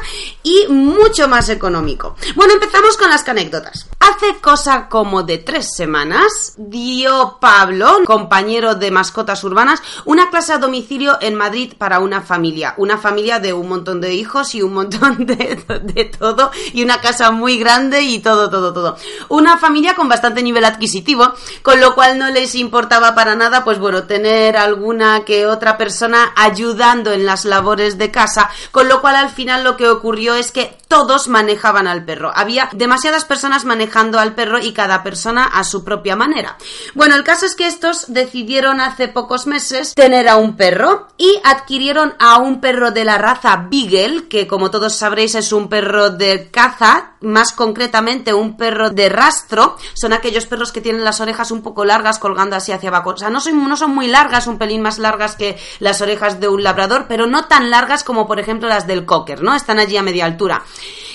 y 0.44 0.68
mucho 0.70 1.28
más 1.28 1.50
económico. 1.50 2.16
Bueno, 2.36 2.54
empezamos 2.54 2.98
con 2.98 3.10
las 3.10 3.28
anécdotas. 3.28 3.88
Hace 4.00 4.40
cosa 4.42 4.90
como 4.90 5.24
de 5.24 5.38
tres 5.38 5.74
semanas 5.76 6.54
dio 6.58 7.38
Pablo, 7.40 8.00
compañero 8.06 8.76
de 8.76 8.92
mascotas 8.92 9.44
urbanas, 9.44 9.82
una 10.06 10.30
clase 10.30 10.54
a 10.54 10.58
domicilio 10.58 11.18
en 11.22 11.36
Madrid 11.36 11.74
para 11.78 12.00
una 12.00 12.22
familia. 12.22 12.74
Una 12.78 12.98
familia 12.98 13.40
de 13.40 13.54
un 13.54 13.70
montón 13.70 14.02
de 14.02 14.14
hijos 14.14 14.56
y 14.56 14.62
un 14.62 14.74
montón 14.74 15.26
de, 15.26 15.64
de 15.84 16.06
todo 16.06 16.52
y 16.74 16.84
una 16.84 17.02
casa 17.02 17.32
muy 17.32 17.58
grande 17.58 18.02
y 18.02 18.20
todo, 18.20 18.50
todo, 18.50 18.74
todo. 18.74 18.98
Una 19.30 19.58
familia 19.58 19.96
con 19.96 20.10
bastante 20.10 20.44
nivel 20.44 20.66
adquisitivo, 20.66 21.34
con 21.62 21.80
lo 21.80 21.96
cual 21.96 22.18
no 22.18 22.30
les 22.30 22.56
importaba 22.56 23.16
para 23.16 23.36
nada, 23.36 23.64
pues 23.64 23.80
bueno, 23.80 24.04
tener 24.04 24.58
alguna 24.58 25.24
que 25.24 25.46
otra 25.46 25.78
persona 25.78 26.34
ayudando 26.36 27.12
en 27.12 27.26
las 27.26 27.46
labores 27.46 27.98
de 27.98 28.12
casa, 28.12 28.50
con 28.72 28.88
lo 28.88 29.02
cual 29.02 29.16
al 29.16 29.30
final 29.30 29.64
lo 29.64 29.78
que 29.78 29.88
ocurrió 29.88 30.36
es 30.36 30.52
que 30.52 30.78
todos 30.88 31.28
manejaban 31.28 31.88
al 31.88 32.04
perro. 32.10 32.32
Había 32.34 32.70
demasiadas 32.74 33.24
personas 33.24 33.66
manejando 33.66 34.18
al 34.18 34.34
perro 34.34 34.58
y 34.58 34.74
cada 34.74 35.04
persona 35.04 35.44
a 35.44 35.64
su 35.64 35.84
propia 35.84 36.16
manera. 36.16 36.58
Bueno, 36.96 37.14
el 37.14 37.24
caso 37.24 37.46
es 37.46 37.54
que 37.54 37.68
estos 37.68 38.06
decidieron 38.08 38.82
hace 38.82 39.10
pocos 39.10 39.46
meses 39.46 39.94
tener 39.94 40.28
a 40.28 40.38
un 40.38 40.56
perro 40.56 41.10
y 41.20 41.40
adquirieron 41.44 42.16
a 42.18 42.40
un 42.40 42.62
perro 42.62 42.90
de 42.90 43.06
la 43.06 43.20
raza 43.20 43.68
Beagle, 43.70 44.28
que 44.28 44.48
como 44.48 44.72
todos 44.72 44.96
sabréis 44.96 45.36
es 45.36 45.54
un 45.54 45.70
perro 45.70 46.10
de 46.10 46.50
caza, 46.50 47.12
más 47.22 47.52
concretamente 47.52 48.34
un 48.34 48.58
perro 48.58 48.90
de 48.90 49.08
rastro. 49.10 49.78
Son 49.94 50.12
aquellos 50.12 50.48
perros 50.48 50.72
que 50.72 50.82
tienen 50.82 51.04
las 51.04 51.22
orejas 51.22 51.52
un 51.52 51.62
poco 51.62 51.86
largas 51.86 52.18
colgando 52.18 52.56
así 52.56 52.72
hacia 52.72 52.90
abajo. 52.90 53.12
O 53.12 53.18
sea, 53.18 53.30
no 53.30 53.40
son, 53.40 53.70
no 53.70 53.78
son 53.78 53.94
muy 53.94 54.08
largas, 54.08 54.48
un 54.48 54.58
pelín 54.58 54.82
más 54.82 54.98
largas 54.98 55.36
que 55.36 55.60
las 55.78 56.02
orejas 56.02 56.40
de 56.40 56.48
un 56.48 56.64
labrador, 56.64 57.06
pero 57.08 57.28
no 57.28 57.46
tan 57.46 57.70
largas 57.70 58.04
como 58.04 58.26
por 58.26 58.40
ejemplo 58.40 58.68
las 58.68 58.88
del 58.88 59.06
cocker, 59.06 59.44
¿no? 59.44 59.54
Están 59.54 59.78
allí 59.78 59.96
a 59.96 60.02
media 60.02 60.26
altura. 60.26 60.64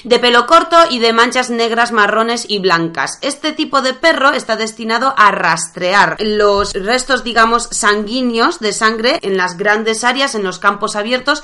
De 0.05 0.19
pelo 0.19 0.47
corto 0.47 0.77
y 0.91 0.99
de 0.99 1.13
manchas 1.13 1.51
negras, 1.51 1.91
marrones 1.91 2.45
y 2.49 2.59
blancas. 2.59 3.19
Este 3.23 3.53
tipo 3.53 3.81
de 3.83 3.95
perro 3.95 4.33
está 4.33 4.57
destinado 4.57 5.15
a 5.17 5.31
rastrear 5.31 6.17
los 6.21 6.75
restos, 6.75 7.25
digamos, 7.25 7.69
sanguíneos 7.71 8.61
de 8.61 8.73
sangre 8.73 9.19
en 9.23 9.37
las 9.37 9.57
grandes 9.57 10.05
áreas, 10.05 10.35
en 10.35 10.45
los 10.45 10.59
campos 10.59 10.95
abiertos, 10.95 11.43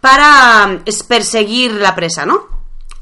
para 0.00 0.80
perseguir 1.08 1.72
la 1.72 1.94
presa, 1.94 2.26
¿no? 2.26 2.48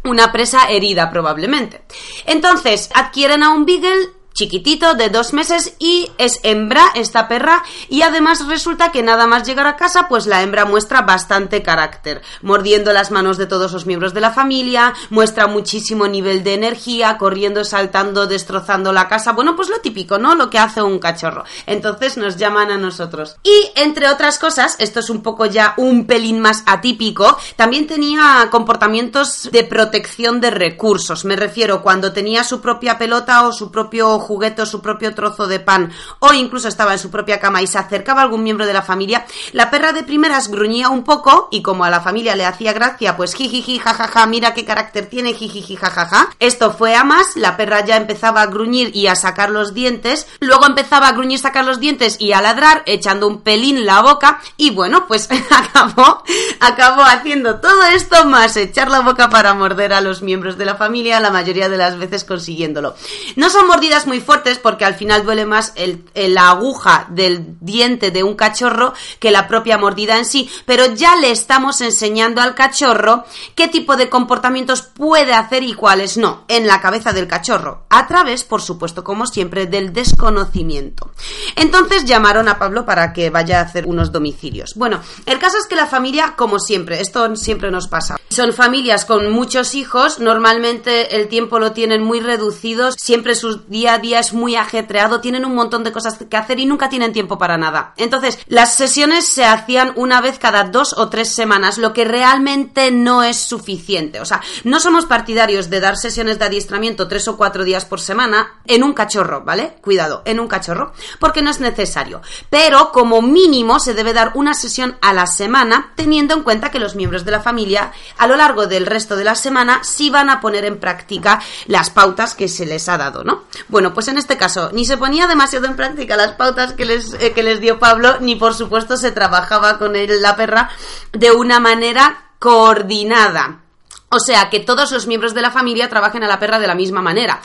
Una 0.04 0.30
presa 0.30 0.68
herida 0.68 1.10
probablemente. 1.10 1.82
Entonces, 2.26 2.90
adquieren 2.94 3.42
a 3.42 3.50
un 3.50 3.64
beagle 3.64 4.10
chiquitito 4.32 4.94
de 4.94 5.08
dos 5.08 5.32
meses 5.32 5.74
y 5.78 6.10
es 6.18 6.40
hembra 6.42 6.84
esta 6.94 7.28
perra 7.28 7.62
y 7.88 8.02
además 8.02 8.46
resulta 8.46 8.92
que 8.92 9.02
nada 9.02 9.26
más 9.26 9.46
llegar 9.46 9.66
a 9.66 9.76
casa 9.76 10.08
pues 10.08 10.26
la 10.26 10.42
hembra 10.42 10.64
muestra 10.64 11.02
bastante 11.02 11.62
carácter 11.62 12.22
mordiendo 12.42 12.92
las 12.92 13.10
manos 13.10 13.38
de 13.38 13.46
todos 13.46 13.72
los 13.72 13.86
miembros 13.86 14.14
de 14.14 14.20
la 14.20 14.32
familia 14.32 14.94
muestra 15.10 15.46
muchísimo 15.46 16.08
nivel 16.08 16.42
de 16.44 16.54
energía 16.54 17.18
corriendo 17.18 17.64
saltando 17.64 18.26
destrozando 18.26 18.92
la 18.92 19.08
casa 19.08 19.32
bueno 19.32 19.56
pues 19.56 19.68
lo 19.68 19.80
típico 19.80 20.18
no 20.18 20.34
lo 20.34 20.50
que 20.50 20.58
hace 20.58 20.82
un 20.82 20.98
cachorro. 20.98 21.44
Entonces 21.66 22.16
nos 22.16 22.36
llaman 22.36 22.70
a 22.70 22.78
nosotros. 22.78 23.36
Y 23.42 23.70
entre 23.76 24.08
otras 24.08 24.38
cosas 24.38 24.76
esto 24.78 25.00
es 25.00 25.10
un 25.10 25.22
poco 25.22 25.46
ya 25.46 25.74
un 25.76 26.06
pelín 26.06 26.40
más 26.40 26.62
atípico 26.66 27.36
también 27.56 27.86
tenía 27.86 28.48
comportamientos 28.50 29.48
de 29.50 29.64
protección 29.64 30.40
de 30.40 30.50
recursos. 30.50 31.24
Me 31.24 31.36
refiero 31.36 31.82
cuando 31.82 32.12
tenía 32.12 32.44
su 32.44 32.60
propia 32.60 32.98
pelota 32.98 33.46
o 33.46 33.52
su 33.52 33.70
propio 33.70 34.18
juguete 34.22 34.64
su 34.66 34.80
propio 34.80 35.14
trozo 35.14 35.46
de 35.46 35.60
pan 35.60 35.92
o 36.18 36.32
incluso 36.32 36.68
estaba 36.68 36.92
en 36.92 36.98
su 36.98 37.10
propia 37.10 37.40
cama 37.40 37.62
y 37.62 37.66
se 37.66 37.78
acercaba 37.78 38.20
a 38.20 38.24
algún 38.24 38.42
miembro 38.42 38.66
de 38.66 38.72
la 38.72 38.82
familia, 38.82 39.26
la 39.52 39.70
perra 39.70 39.92
de 39.92 40.02
primeras 40.02 40.48
gruñía 40.48 40.88
un 40.88 41.04
poco 41.04 41.48
y 41.50 41.62
como 41.62 41.84
a 41.84 41.90
la 41.90 42.00
familia 42.00 42.36
le 42.36 42.46
hacía 42.46 42.72
gracia, 42.72 43.16
pues 43.16 43.34
jijiji, 43.34 43.78
jajaja, 43.78 44.26
mira 44.26 44.54
qué 44.54 44.64
carácter 44.64 45.06
tiene, 45.06 45.34
jijiji, 45.34 45.76
jajaja. 45.76 46.30
Esto 46.38 46.72
fue 46.72 46.94
a 46.94 47.04
más, 47.04 47.36
la 47.36 47.56
perra 47.56 47.84
ya 47.84 47.96
empezaba 47.96 48.42
a 48.42 48.46
gruñir 48.46 48.94
y 48.94 49.06
a 49.06 49.16
sacar 49.16 49.50
los 49.50 49.74
dientes, 49.74 50.26
luego 50.40 50.66
empezaba 50.66 51.08
a 51.08 51.12
gruñir, 51.12 51.38
sacar 51.38 51.64
los 51.64 51.80
dientes 51.80 52.16
y 52.20 52.32
a 52.32 52.42
ladrar, 52.42 52.82
echando 52.86 53.26
un 53.26 53.42
pelín 53.42 53.84
la 53.86 54.02
boca 54.02 54.40
y 54.56 54.70
bueno, 54.70 55.06
pues 55.06 55.28
acabó, 55.50 56.22
acabó 56.60 57.02
haciendo 57.02 57.60
todo 57.60 57.82
esto 57.84 58.24
más 58.26 58.56
echar 58.56 58.90
la 58.90 59.00
boca 59.00 59.30
para 59.30 59.54
morder 59.54 59.92
a 59.92 60.00
los 60.00 60.22
miembros 60.22 60.58
de 60.58 60.64
la 60.64 60.76
familia, 60.76 61.20
la 61.20 61.30
mayoría 61.30 61.68
de 61.68 61.76
las 61.76 61.98
veces 61.98 62.24
consiguiéndolo. 62.24 62.94
No 63.36 63.50
son 63.50 63.66
mordidas 63.66 64.06
muy 64.06 64.11
fuertes 64.20 64.58
porque 64.58 64.84
al 64.84 64.94
final 64.94 65.24
duele 65.24 65.46
más 65.46 65.72
la 66.14 66.50
aguja 66.50 67.06
del 67.10 67.56
diente 67.60 68.10
de 68.10 68.22
un 68.22 68.34
cachorro 68.34 68.94
que 69.18 69.30
la 69.30 69.48
propia 69.48 69.78
mordida 69.78 70.18
en 70.18 70.24
sí, 70.24 70.50
pero 70.66 70.86
ya 70.94 71.16
le 71.16 71.30
estamos 71.30 71.80
enseñando 71.80 72.40
al 72.40 72.54
cachorro 72.54 73.24
qué 73.54 73.68
tipo 73.68 73.96
de 73.96 74.08
comportamientos 74.08 74.82
puede 74.82 75.34
hacer 75.34 75.62
y 75.62 75.74
cuáles 75.74 76.16
no, 76.16 76.44
en 76.48 76.66
la 76.66 76.80
cabeza 76.80 77.12
del 77.12 77.28
cachorro, 77.28 77.86
a 77.88 78.06
través, 78.06 78.44
por 78.44 78.62
supuesto, 78.62 79.04
como 79.04 79.26
siempre, 79.26 79.66
del 79.66 79.92
desconocimiento. 79.92 81.12
Entonces 81.56 82.04
llamaron 82.04 82.48
a 82.48 82.58
Pablo 82.58 82.84
para 82.84 83.12
que 83.12 83.30
vaya 83.30 83.60
a 83.60 83.64
hacer 83.64 83.86
unos 83.86 84.12
domicilios. 84.12 84.74
Bueno, 84.74 85.00
el 85.26 85.38
caso 85.38 85.58
es 85.58 85.66
que 85.66 85.76
la 85.76 85.86
familia, 85.86 86.34
como 86.36 86.58
siempre, 86.58 87.00
esto 87.00 87.34
siempre 87.36 87.70
nos 87.70 87.88
pasa, 87.88 88.16
son 88.30 88.52
familias 88.52 89.04
con 89.04 89.30
muchos 89.30 89.74
hijos, 89.74 90.18
normalmente 90.18 91.16
el 91.16 91.28
tiempo 91.28 91.58
lo 91.58 91.72
tienen 91.72 92.02
muy 92.02 92.20
reducido, 92.20 92.90
siempre 92.92 93.34
su 93.34 93.58
día 93.68 93.94
a 93.94 93.98
día 94.02 94.20
es 94.20 94.34
muy 94.34 94.56
ajetreado, 94.56 95.22
tienen 95.22 95.46
un 95.46 95.54
montón 95.54 95.84
de 95.84 95.92
cosas 95.92 96.18
que 96.18 96.36
hacer 96.36 96.60
y 96.60 96.66
nunca 96.66 96.90
tienen 96.90 97.14
tiempo 97.14 97.38
para 97.38 97.56
nada. 97.56 97.94
Entonces, 97.96 98.38
las 98.48 98.74
sesiones 98.74 99.26
se 99.26 99.46
hacían 99.46 99.92
una 99.96 100.20
vez 100.20 100.38
cada 100.38 100.64
dos 100.64 100.94
o 100.98 101.08
tres 101.08 101.34
semanas, 101.34 101.78
lo 101.78 101.94
que 101.94 102.04
realmente 102.04 102.90
no 102.90 103.22
es 103.22 103.38
suficiente. 103.38 104.20
O 104.20 104.26
sea, 104.26 104.42
no 104.64 104.80
somos 104.80 105.06
partidarios 105.06 105.70
de 105.70 105.80
dar 105.80 105.96
sesiones 105.96 106.38
de 106.38 106.44
adiestramiento 106.44 107.08
tres 107.08 107.26
o 107.28 107.36
cuatro 107.36 107.64
días 107.64 107.84
por 107.84 108.00
semana 108.00 108.60
en 108.66 108.82
un 108.82 108.92
cachorro, 108.92 109.42
¿vale? 109.42 109.76
Cuidado, 109.80 110.22
en 110.24 110.40
un 110.40 110.48
cachorro, 110.48 110.92
porque 111.18 111.40
no 111.40 111.50
es 111.50 111.60
necesario. 111.60 112.20
Pero 112.50 112.92
como 112.92 113.22
mínimo 113.22 113.78
se 113.80 113.94
debe 113.94 114.12
dar 114.12 114.32
una 114.34 114.54
sesión 114.54 114.96
a 115.00 115.12
la 115.12 115.26
semana, 115.26 115.92
teniendo 115.94 116.34
en 116.34 116.42
cuenta 116.42 116.70
que 116.70 116.78
los 116.78 116.96
miembros 116.96 117.24
de 117.24 117.30
la 117.30 117.40
familia 117.40 117.92
a 118.18 118.26
lo 118.26 118.36
largo 118.36 118.66
del 118.66 118.86
resto 118.86 119.16
de 119.16 119.24
la 119.24 119.34
semana 119.34 119.80
sí 119.84 120.10
van 120.10 120.30
a 120.30 120.40
poner 120.40 120.64
en 120.64 120.80
práctica 120.80 121.40
las 121.66 121.90
pautas 121.90 122.34
que 122.34 122.48
se 122.48 122.66
les 122.66 122.88
ha 122.88 122.98
dado, 122.98 123.24
¿no? 123.24 123.44
Bueno, 123.68 123.91
pues 123.94 124.08
en 124.08 124.18
este 124.18 124.36
caso 124.36 124.70
ni 124.72 124.84
se 124.84 124.96
ponía 124.96 125.26
demasiado 125.26 125.66
en 125.66 125.76
práctica 125.76 126.16
las 126.16 126.32
pautas 126.32 126.72
que 126.72 126.84
les, 126.84 127.14
eh, 127.14 127.32
que 127.32 127.42
les 127.42 127.60
dio 127.60 127.78
Pablo, 127.78 128.18
ni 128.20 128.36
por 128.36 128.54
supuesto 128.54 128.96
se 128.96 129.12
trabajaba 129.12 129.78
con 129.78 129.96
él, 129.96 130.20
la 130.20 130.36
perra 130.36 130.70
de 131.12 131.30
una 131.32 131.60
manera 131.60 132.32
coordinada. 132.38 133.60
O 134.08 134.18
sea, 134.20 134.50
que 134.50 134.60
todos 134.60 134.92
los 134.92 135.06
miembros 135.06 135.32
de 135.32 135.40
la 135.40 135.50
familia 135.50 135.88
trabajen 135.88 136.22
a 136.22 136.28
la 136.28 136.38
perra 136.38 136.58
de 136.58 136.66
la 136.66 136.74
misma 136.74 137.00
manera 137.00 137.40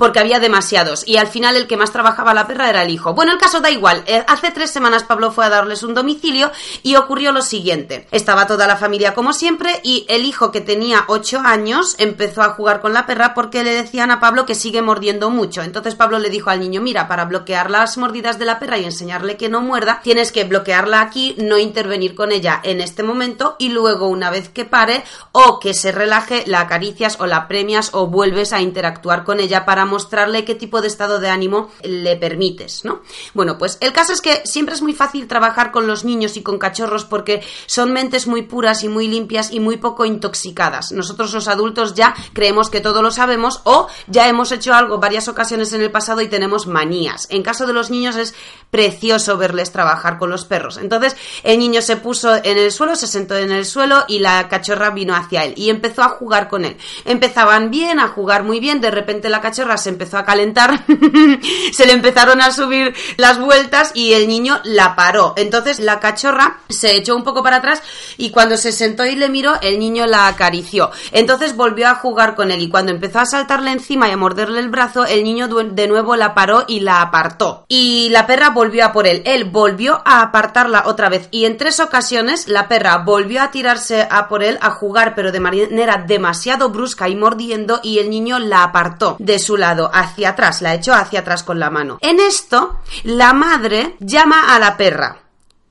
porque 0.00 0.18
había 0.18 0.40
demasiados 0.40 1.06
y 1.06 1.18
al 1.18 1.26
final 1.26 1.56
el 1.56 1.66
que 1.66 1.76
más 1.76 1.92
trabajaba 1.92 2.32
la 2.32 2.46
perra 2.46 2.70
era 2.70 2.82
el 2.82 2.90
hijo. 2.90 3.12
Bueno, 3.12 3.32
el 3.32 3.38
caso 3.38 3.60
da 3.60 3.70
igual. 3.70 4.02
Eh, 4.06 4.24
hace 4.26 4.50
tres 4.50 4.70
semanas 4.70 5.04
Pablo 5.04 5.30
fue 5.30 5.44
a 5.44 5.50
darles 5.50 5.82
un 5.82 5.92
domicilio 5.92 6.50
y 6.82 6.96
ocurrió 6.96 7.32
lo 7.32 7.42
siguiente. 7.42 8.08
Estaba 8.10 8.46
toda 8.46 8.66
la 8.66 8.78
familia 8.78 9.12
como 9.12 9.34
siempre 9.34 9.78
y 9.84 10.06
el 10.08 10.24
hijo 10.24 10.50
que 10.52 10.62
tenía 10.62 11.04
ocho 11.08 11.40
años 11.40 11.96
empezó 11.98 12.40
a 12.40 12.54
jugar 12.54 12.80
con 12.80 12.94
la 12.94 13.04
perra 13.04 13.34
porque 13.34 13.62
le 13.62 13.74
decían 13.74 14.10
a 14.10 14.20
Pablo 14.20 14.46
que 14.46 14.54
sigue 14.54 14.80
mordiendo 14.80 15.28
mucho. 15.28 15.60
Entonces 15.60 15.94
Pablo 15.96 16.18
le 16.18 16.30
dijo 16.30 16.48
al 16.48 16.60
niño, 16.60 16.80
mira, 16.80 17.06
para 17.06 17.26
bloquear 17.26 17.70
las 17.70 17.98
mordidas 17.98 18.38
de 18.38 18.46
la 18.46 18.58
perra 18.58 18.78
y 18.78 18.86
enseñarle 18.86 19.36
que 19.36 19.50
no 19.50 19.60
muerda, 19.60 20.00
tienes 20.02 20.32
que 20.32 20.44
bloquearla 20.44 21.02
aquí, 21.02 21.36
no 21.36 21.58
intervenir 21.58 22.14
con 22.14 22.32
ella 22.32 22.58
en 22.62 22.80
este 22.80 23.02
momento 23.02 23.56
y 23.58 23.68
luego 23.68 24.08
una 24.08 24.30
vez 24.30 24.48
que 24.48 24.64
pare 24.64 25.04
o 25.32 25.60
que 25.60 25.74
se 25.74 25.92
relaje, 25.92 26.44
la 26.46 26.60
acaricias 26.60 27.20
o 27.20 27.26
la 27.26 27.46
premias 27.48 27.90
o 27.92 28.06
vuelves 28.06 28.54
a 28.54 28.62
interactuar 28.62 29.24
con 29.24 29.40
ella 29.40 29.66
para 29.66 29.89
mostrarle 29.90 30.44
qué 30.44 30.54
tipo 30.54 30.80
de 30.80 30.88
estado 30.88 31.20
de 31.20 31.28
ánimo 31.28 31.70
le 31.82 32.16
permites, 32.16 32.84
¿no? 32.84 33.02
Bueno, 33.34 33.58
pues 33.58 33.76
el 33.80 33.92
caso 33.92 34.12
es 34.12 34.20
que 34.20 34.42
siempre 34.44 34.74
es 34.74 34.82
muy 34.82 34.94
fácil 34.94 35.26
trabajar 35.26 35.72
con 35.72 35.86
los 35.86 36.04
niños 36.04 36.36
y 36.36 36.42
con 36.42 36.58
cachorros 36.58 37.04
porque 37.04 37.42
son 37.66 37.92
mentes 37.92 38.26
muy 38.26 38.42
puras 38.42 38.82
y 38.84 38.88
muy 38.88 39.08
limpias 39.08 39.50
y 39.50 39.60
muy 39.60 39.76
poco 39.76 40.04
intoxicadas. 40.04 40.92
Nosotros 40.92 41.32
los 41.34 41.48
adultos 41.48 41.94
ya 41.94 42.14
creemos 42.32 42.70
que 42.70 42.80
todo 42.80 43.02
lo 43.02 43.10
sabemos 43.10 43.60
o 43.64 43.88
ya 44.06 44.28
hemos 44.28 44.52
hecho 44.52 44.74
algo 44.74 44.98
varias 44.98 45.28
ocasiones 45.28 45.72
en 45.72 45.82
el 45.82 45.90
pasado 45.90 46.20
y 46.20 46.28
tenemos 46.28 46.66
manías. 46.66 47.26
En 47.30 47.42
caso 47.42 47.66
de 47.66 47.72
los 47.72 47.90
niños 47.90 48.16
es 48.16 48.34
precioso 48.70 49.36
verles 49.36 49.72
trabajar 49.72 50.18
con 50.18 50.30
los 50.30 50.44
perros. 50.44 50.76
Entonces 50.76 51.16
el 51.42 51.58
niño 51.58 51.82
se 51.82 51.96
puso 51.96 52.34
en 52.34 52.56
el 52.56 52.70
suelo, 52.72 52.94
se 52.94 53.06
sentó 53.06 53.36
en 53.36 53.50
el 53.52 53.66
suelo 53.66 54.04
y 54.08 54.20
la 54.20 54.48
cachorra 54.48 54.90
vino 54.90 55.14
hacia 55.14 55.44
él 55.44 55.54
y 55.56 55.70
empezó 55.70 56.02
a 56.02 56.10
jugar 56.10 56.48
con 56.48 56.64
él. 56.64 56.76
Empezaban 57.04 57.70
bien, 57.70 57.98
a 57.98 58.08
jugar 58.08 58.44
muy 58.44 58.60
bien, 58.60 58.80
de 58.80 58.90
repente 58.90 59.28
la 59.28 59.40
cachorra 59.40 59.76
se 59.80 59.88
empezó 59.90 60.18
a 60.18 60.24
calentar, 60.24 60.84
se 61.72 61.86
le 61.86 61.92
empezaron 61.92 62.40
a 62.40 62.52
subir 62.52 62.94
las 63.16 63.40
vueltas 63.40 63.92
y 63.94 64.12
el 64.12 64.28
niño 64.28 64.60
la 64.64 64.94
paró. 64.94 65.34
Entonces 65.36 65.80
la 65.80 66.00
cachorra 66.00 66.60
se 66.68 66.96
echó 66.96 67.16
un 67.16 67.24
poco 67.24 67.42
para 67.42 67.56
atrás 67.56 67.82
y 68.16 68.30
cuando 68.30 68.56
se 68.56 68.72
sentó 68.72 69.04
y 69.04 69.16
le 69.16 69.28
miró, 69.28 69.54
el 69.62 69.78
niño 69.78 70.06
la 70.06 70.28
acarició. 70.28 70.90
Entonces 71.12 71.56
volvió 71.56 71.88
a 71.88 71.94
jugar 71.96 72.34
con 72.34 72.50
él 72.50 72.60
y 72.60 72.68
cuando 72.68 72.92
empezó 72.92 73.20
a 73.20 73.26
saltarle 73.26 73.72
encima 73.72 74.08
y 74.08 74.12
a 74.12 74.16
morderle 74.16 74.60
el 74.60 74.68
brazo, 74.68 75.04
el 75.04 75.24
niño 75.24 75.48
de 75.48 75.88
nuevo 75.88 76.16
la 76.16 76.34
paró 76.34 76.64
y 76.68 76.80
la 76.80 77.02
apartó. 77.02 77.64
Y 77.68 78.08
la 78.10 78.26
perra 78.26 78.50
volvió 78.50 78.84
a 78.84 78.92
por 78.92 79.06
él. 79.06 79.22
Él 79.24 79.44
volvió 79.44 80.02
a 80.04 80.22
apartarla 80.22 80.84
otra 80.86 81.08
vez 81.08 81.28
y 81.30 81.44
en 81.44 81.56
tres 81.56 81.80
ocasiones 81.80 82.48
la 82.48 82.68
perra 82.68 82.98
volvió 82.98 83.42
a 83.42 83.50
tirarse 83.50 84.06
a 84.10 84.28
por 84.28 84.42
él 84.42 84.58
a 84.60 84.70
jugar 84.70 85.14
pero 85.14 85.32
de 85.32 85.40
manera 85.40 86.04
demasiado 86.06 86.70
brusca 86.70 87.08
y 87.08 87.16
mordiendo 87.16 87.80
y 87.82 87.98
el 87.98 88.10
niño 88.10 88.38
la 88.38 88.64
apartó 88.64 89.16
de 89.18 89.38
su 89.38 89.56
lado 89.56 89.69
hacia 89.92 90.30
atrás, 90.30 90.62
la 90.62 90.74
echó 90.74 90.94
hacia 90.94 91.20
atrás 91.20 91.42
con 91.42 91.58
la 91.58 91.70
mano. 91.70 91.98
En 92.00 92.20
esto, 92.20 92.78
la 93.04 93.32
madre 93.32 93.96
llama 94.00 94.54
a 94.54 94.58
la 94.58 94.76
perra. 94.76 95.20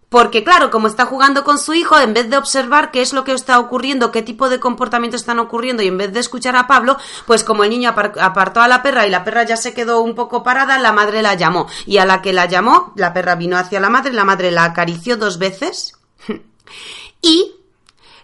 Porque 0.09 0.43
claro, 0.43 0.71
como 0.71 0.87
está 0.87 1.05
jugando 1.05 1.43
con 1.43 1.59
su 1.59 1.75
hijo, 1.75 1.99
en 1.99 2.15
vez 2.15 2.31
de 2.31 2.37
observar 2.37 2.89
qué 2.89 3.01
es 3.01 3.13
lo 3.13 3.23
que 3.23 3.31
está 3.31 3.59
ocurriendo, 3.59 4.11
qué 4.11 4.23
tipo 4.23 4.49
de 4.49 4.59
comportamientos 4.59 5.21
están 5.21 5.37
ocurriendo, 5.37 5.83
y 5.83 5.87
en 5.87 5.99
vez 5.99 6.11
de 6.11 6.19
escuchar 6.19 6.55
a 6.55 6.65
Pablo, 6.65 6.97
pues 7.27 7.43
como 7.43 7.63
el 7.63 7.69
niño 7.69 7.89
apartó 7.89 8.61
a 8.61 8.67
la 8.67 8.81
perra 8.81 9.05
y 9.05 9.11
la 9.11 9.23
perra 9.23 9.43
ya 9.43 9.55
se 9.55 9.75
quedó 9.75 10.01
un 10.01 10.15
poco 10.15 10.41
parada, 10.41 10.79
la 10.79 10.93
madre 10.93 11.21
la 11.21 11.35
llamó. 11.35 11.67
Y 11.85 11.99
a 11.99 12.05
la 12.05 12.23
que 12.23 12.33
la 12.33 12.47
llamó, 12.47 12.91
la 12.95 13.13
perra 13.13 13.35
vino 13.35 13.55
hacia 13.55 13.79
la 13.79 13.91
madre, 13.91 14.11
la 14.11 14.25
madre 14.25 14.49
la 14.49 14.63
acarició 14.63 15.15
dos 15.15 15.37
veces. 15.37 15.93
y 17.21 17.55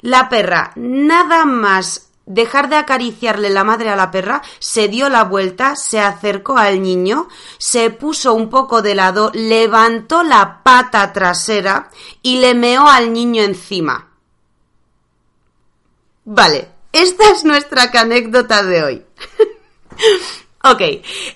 la 0.01 0.27
perra, 0.27 0.71
nada 0.75 1.45
más 1.45 2.09
dejar 2.25 2.69
de 2.69 2.75
acariciarle 2.75 3.49
la 3.49 3.63
madre 3.63 3.89
a 3.89 3.95
la 3.95 4.11
perra, 4.11 4.41
se 4.59 4.87
dio 4.87 5.09
la 5.09 5.23
vuelta, 5.23 5.75
se 5.75 5.99
acercó 5.99 6.57
al 6.57 6.81
niño, 6.81 7.27
se 7.57 7.89
puso 7.89 8.33
un 8.33 8.49
poco 8.49 8.81
de 8.81 8.95
lado, 8.95 9.31
levantó 9.33 10.23
la 10.23 10.63
pata 10.63 11.13
trasera 11.13 11.89
y 12.21 12.39
le 12.39 12.53
meó 12.53 12.87
al 12.87 13.13
niño 13.13 13.43
encima. 13.43 14.09
Vale, 16.25 16.69
esta 16.91 17.29
es 17.29 17.43
nuestra 17.43 17.91
anécdota 17.93 18.63
de 18.63 18.83
hoy. 18.83 19.05
Ok, 20.67 20.81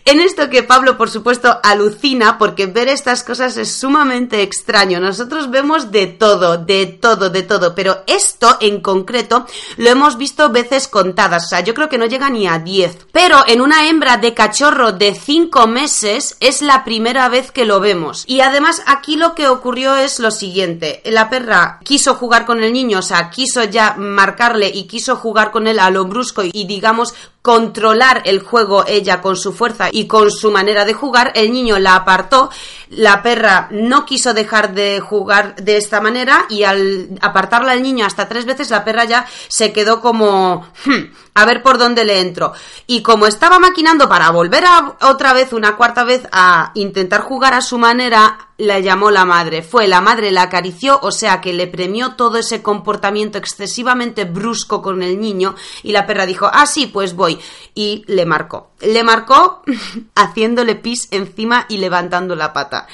en 0.05 0.21
esto 0.21 0.49
que 0.49 0.63
Pablo 0.63 0.97
por 0.97 1.11
supuesto 1.11 1.59
alucina 1.61 2.39
porque 2.39 2.65
ver 2.65 2.87
estas 2.87 3.21
cosas 3.21 3.57
es 3.57 3.71
sumamente 3.71 4.41
extraño. 4.41 4.99
Nosotros 4.99 5.51
vemos 5.51 5.91
de 5.91 6.07
todo, 6.07 6.57
de 6.57 6.87
todo, 6.87 7.29
de 7.29 7.43
todo, 7.43 7.75
pero 7.75 8.01
esto 8.07 8.57
en 8.59 8.81
concreto 8.81 9.45
lo 9.77 9.91
hemos 9.91 10.17
visto 10.17 10.49
veces 10.49 10.87
contadas, 10.87 11.45
o 11.45 11.47
sea, 11.49 11.59
yo 11.59 11.75
creo 11.75 11.89
que 11.89 11.99
no 11.99 12.07
llega 12.07 12.31
ni 12.31 12.47
a 12.47 12.57
10. 12.57 13.05
Pero 13.11 13.43
en 13.45 13.61
una 13.61 13.87
hembra 13.87 14.17
de 14.17 14.33
cachorro 14.33 14.93
de 14.93 15.13
5 15.13 15.67
meses 15.67 16.35
es 16.39 16.63
la 16.63 16.83
primera 16.83 17.29
vez 17.29 17.51
que 17.51 17.65
lo 17.65 17.79
vemos. 17.79 18.23
Y 18.25 18.41
además 18.41 18.81
aquí 18.87 19.15
lo 19.15 19.35
que 19.35 19.47
ocurrió 19.47 19.95
es 19.95 20.19
lo 20.19 20.31
siguiente, 20.31 21.03
la 21.05 21.29
perra 21.29 21.79
quiso 21.83 22.15
jugar 22.15 22.47
con 22.47 22.63
el 22.63 22.73
niño, 22.73 22.97
o 22.97 23.03
sea, 23.03 23.29
quiso 23.29 23.63
ya 23.63 23.93
marcarle 23.95 24.71
y 24.73 24.87
quiso 24.87 25.17
jugar 25.17 25.51
con 25.51 25.67
él 25.67 25.77
a 25.77 25.91
lo 25.91 26.05
brusco 26.05 26.41
y 26.43 26.65
digamos 26.65 27.13
controlar 27.41 28.23
el 28.25 28.41
juego 28.41 28.83
ella 28.87 29.21
con 29.21 29.37
su 29.37 29.53
fuerza 29.53 29.89
y 29.91 30.07
con 30.07 30.29
su 30.29 30.51
manera 30.51 30.85
de 30.85 30.93
jugar, 30.93 31.31
el 31.35 31.51
niño 31.53 31.79
la 31.79 31.95
apartó, 31.95 32.49
la 32.89 33.23
perra 33.23 33.69
no 33.71 34.05
quiso 34.05 34.33
dejar 34.33 34.73
de 34.73 34.99
jugar 34.99 35.55
de 35.55 35.77
esta 35.77 36.01
manera 36.01 36.45
y 36.49 36.63
al 36.63 37.09
apartarla 37.21 37.71
al 37.71 37.81
niño 37.81 38.05
hasta 38.05 38.27
tres 38.27 38.45
veces 38.45 38.69
la 38.69 38.83
perra 38.83 39.05
ya 39.05 39.25
se 39.47 39.71
quedó 39.71 40.01
como 40.01 40.67
hmm, 40.85 41.28
a 41.41 41.45
ver 41.45 41.63
por 41.63 41.77
dónde 41.77 42.05
le 42.05 42.19
entro. 42.19 42.53
Y 42.87 43.01
como 43.01 43.27
estaba 43.27 43.59
maquinando 43.59 44.09
para 44.09 44.29
volver 44.31 44.65
a 44.65 44.97
otra 45.01 45.33
vez, 45.33 45.53
una 45.53 45.75
cuarta 45.75 46.03
vez, 46.03 46.27
a 46.31 46.71
intentar 46.75 47.21
jugar 47.21 47.53
a 47.53 47.61
su 47.61 47.77
manera, 47.77 48.49
la 48.57 48.79
llamó 48.79 49.09
la 49.09 49.25
madre. 49.25 49.63
Fue 49.63 49.87
la 49.87 50.01
madre, 50.01 50.31
la 50.31 50.43
acarició, 50.43 50.99
o 51.01 51.11
sea 51.11 51.41
que 51.41 51.53
le 51.53 51.67
premió 51.67 52.15
todo 52.15 52.37
ese 52.37 52.61
comportamiento 52.61 53.37
excesivamente 53.37 54.25
brusco 54.25 54.81
con 54.81 55.01
el 55.01 55.19
niño 55.19 55.55
y 55.83 55.91
la 55.91 56.05
perra 56.05 56.25
dijo, 56.25 56.49
ah, 56.51 56.65
sí, 56.65 56.87
pues 56.87 57.15
voy. 57.15 57.39
Y 57.73 58.03
le 58.07 58.25
marcó. 58.25 58.71
Le 58.81 59.03
marcó 59.03 59.61
haciéndole 60.15 60.75
pis 60.75 61.07
encima 61.11 61.65
y 61.69 61.77
levantando 61.77 62.35
la 62.35 62.53
pata. 62.53 62.87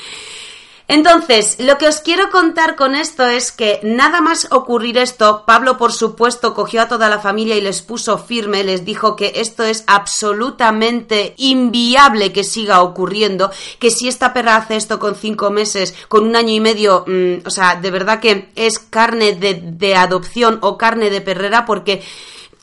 Entonces, 0.87 1.57
lo 1.59 1.79
que 1.79 1.87
os 1.87 1.99
quiero 1.99 2.29
contar 2.29 2.75
con 2.75 2.93
esto 2.93 3.25
es 3.25 3.51
que 3.51 3.79
nada 3.81 4.21
más 4.21 4.47
ocurrir 4.51 4.99
esto, 4.99 5.43
Pablo 5.45 5.77
por 5.77 5.91
supuesto 5.91 6.53
cogió 6.53 6.83
a 6.83 6.87
toda 6.87 7.09
la 7.09 7.19
familia 7.19 7.55
y 7.55 7.61
les 7.61 7.81
puso 7.81 8.19
firme, 8.19 8.63
les 8.63 8.85
dijo 8.85 9.15
que 9.15 9.33
esto 9.37 9.63
es 9.63 9.83
absolutamente 9.87 11.33
inviable 11.37 12.31
que 12.31 12.43
siga 12.43 12.83
ocurriendo, 12.83 13.49
que 13.79 13.89
si 13.89 14.07
esta 14.07 14.31
perra 14.31 14.57
hace 14.57 14.75
esto 14.75 14.99
con 14.99 15.15
cinco 15.15 15.49
meses, 15.49 15.95
con 16.07 16.23
un 16.23 16.35
año 16.35 16.53
y 16.53 16.59
medio, 16.59 17.03
mm, 17.07 17.47
o 17.47 17.49
sea, 17.49 17.75
de 17.75 17.89
verdad 17.89 18.19
que 18.19 18.49
es 18.55 18.77
carne 18.77 19.33
de, 19.33 19.55
de 19.63 19.95
adopción 19.95 20.59
o 20.61 20.77
carne 20.77 21.09
de 21.09 21.21
perrera 21.21 21.65
porque 21.65 22.03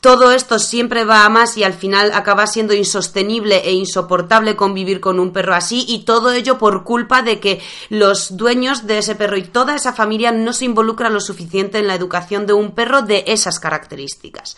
todo 0.03 0.33
esto 0.33 0.59
siempre 0.59 1.05
va 1.05 1.23
a 1.23 1.29
más 1.29 1.55
y 1.55 1.63
al 1.63 1.73
final 1.73 2.11
acaba 2.13 2.45
siendo 2.45 2.73
insostenible 2.73 3.61
e 3.63 3.71
insoportable 3.71 4.57
convivir 4.57 4.99
con 4.99 5.17
un 5.17 5.31
perro 5.31 5.55
así 5.55 5.85
y 5.87 6.03
todo 6.03 6.33
ello 6.33 6.57
por 6.57 6.83
culpa 6.83 7.21
de 7.21 7.39
que 7.39 7.61
los 7.87 8.35
dueños 8.35 8.85
de 8.85 8.97
ese 8.97 9.15
perro 9.15 9.37
y 9.37 9.43
toda 9.43 9.75
esa 9.75 9.93
familia 9.93 10.33
no 10.33 10.51
se 10.51 10.65
involucran 10.65 11.13
lo 11.13 11.21
suficiente 11.21 11.79
en 11.79 11.87
la 11.87 11.95
educación 11.95 12.45
de 12.45 12.51
un 12.51 12.75
perro 12.75 13.01
de 13.01 13.23
esas 13.27 13.61
características. 13.61 14.57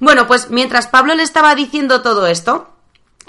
Bueno, 0.00 0.26
pues 0.26 0.50
mientras 0.50 0.88
Pablo 0.88 1.14
le 1.14 1.22
estaba 1.22 1.54
diciendo 1.54 2.02
todo 2.02 2.26
esto, 2.26 2.66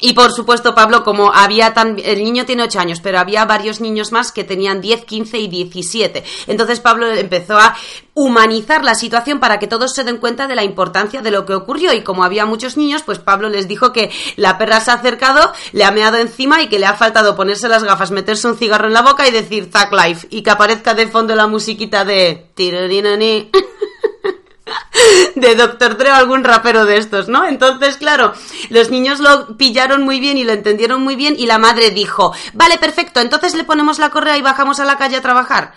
y 0.01 0.13
por 0.13 0.31
supuesto, 0.31 0.73
Pablo, 0.73 1.03
como 1.03 1.31
había 1.31 1.75
tan... 1.75 1.97
El 2.03 2.23
niño 2.23 2.45
tiene 2.45 2.63
8 2.63 2.79
años, 2.79 2.99
pero 3.01 3.19
había 3.19 3.45
varios 3.45 3.79
niños 3.81 4.11
más 4.11 4.31
que 4.31 4.43
tenían 4.43 4.81
10, 4.81 5.05
15 5.05 5.37
y 5.37 5.47
17. 5.47 6.23
Entonces 6.47 6.79
Pablo 6.79 7.07
empezó 7.11 7.57
a 7.59 7.75
humanizar 8.15 8.83
la 8.83 8.95
situación 8.95 9.39
para 9.39 9.59
que 9.59 9.67
todos 9.67 9.93
se 9.93 10.03
den 10.03 10.17
cuenta 10.17 10.47
de 10.47 10.55
la 10.55 10.63
importancia 10.63 11.21
de 11.21 11.29
lo 11.29 11.45
que 11.45 11.53
ocurrió. 11.53 11.93
Y 11.93 12.01
como 12.01 12.23
había 12.23 12.47
muchos 12.47 12.77
niños, 12.77 13.03
pues 13.03 13.19
Pablo 13.19 13.47
les 13.49 13.67
dijo 13.67 13.93
que 13.93 14.09
la 14.37 14.57
perra 14.57 14.81
se 14.81 14.89
ha 14.89 14.95
acercado, 14.95 15.53
le 15.71 15.85
ha 15.85 15.91
meado 15.91 16.17
encima 16.17 16.63
y 16.63 16.67
que 16.67 16.79
le 16.79 16.87
ha 16.87 16.95
faltado 16.95 17.35
ponerse 17.35 17.69
las 17.69 17.83
gafas, 17.83 18.09
meterse 18.09 18.47
un 18.47 18.57
cigarro 18.57 18.87
en 18.87 18.93
la 18.93 19.03
boca 19.03 19.27
y 19.27 19.31
decir 19.31 19.69
Zack 19.71 19.93
Life. 19.93 20.27
Y 20.31 20.41
que 20.41 20.49
aparezca 20.49 20.95
de 20.95 21.07
fondo 21.07 21.35
la 21.35 21.45
musiquita 21.45 22.03
de... 22.05 22.47
de 25.35 25.55
Doctor 25.55 25.97
Dre 25.97 26.11
o 26.11 26.15
algún 26.15 26.43
rapero 26.43 26.85
de 26.85 26.97
estos, 26.97 27.27
¿no? 27.27 27.45
Entonces, 27.45 27.97
claro, 27.97 28.33
los 28.69 28.89
niños 28.89 29.19
lo 29.19 29.57
pillaron 29.57 30.03
muy 30.03 30.19
bien 30.19 30.37
y 30.37 30.43
lo 30.43 30.53
entendieron 30.53 31.01
muy 31.01 31.15
bien 31.15 31.35
y 31.37 31.45
la 31.45 31.57
madre 31.57 31.91
dijo, 31.91 32.33
vale, 32.53 32.77
perfecto, 32.77 33.19
entonces 33.19 33.55
le 33.55 33.63
ponemos 33.63 33.99
la 33.99 34.09
correa 34.09 34.37
y 34.37 34.41
bajamos 34.41 34.79
a 34.79 34.85
la 34.85 34.97
calle 34.97 35.17
a 35.17 35.21
trabajar. 35.21 35.73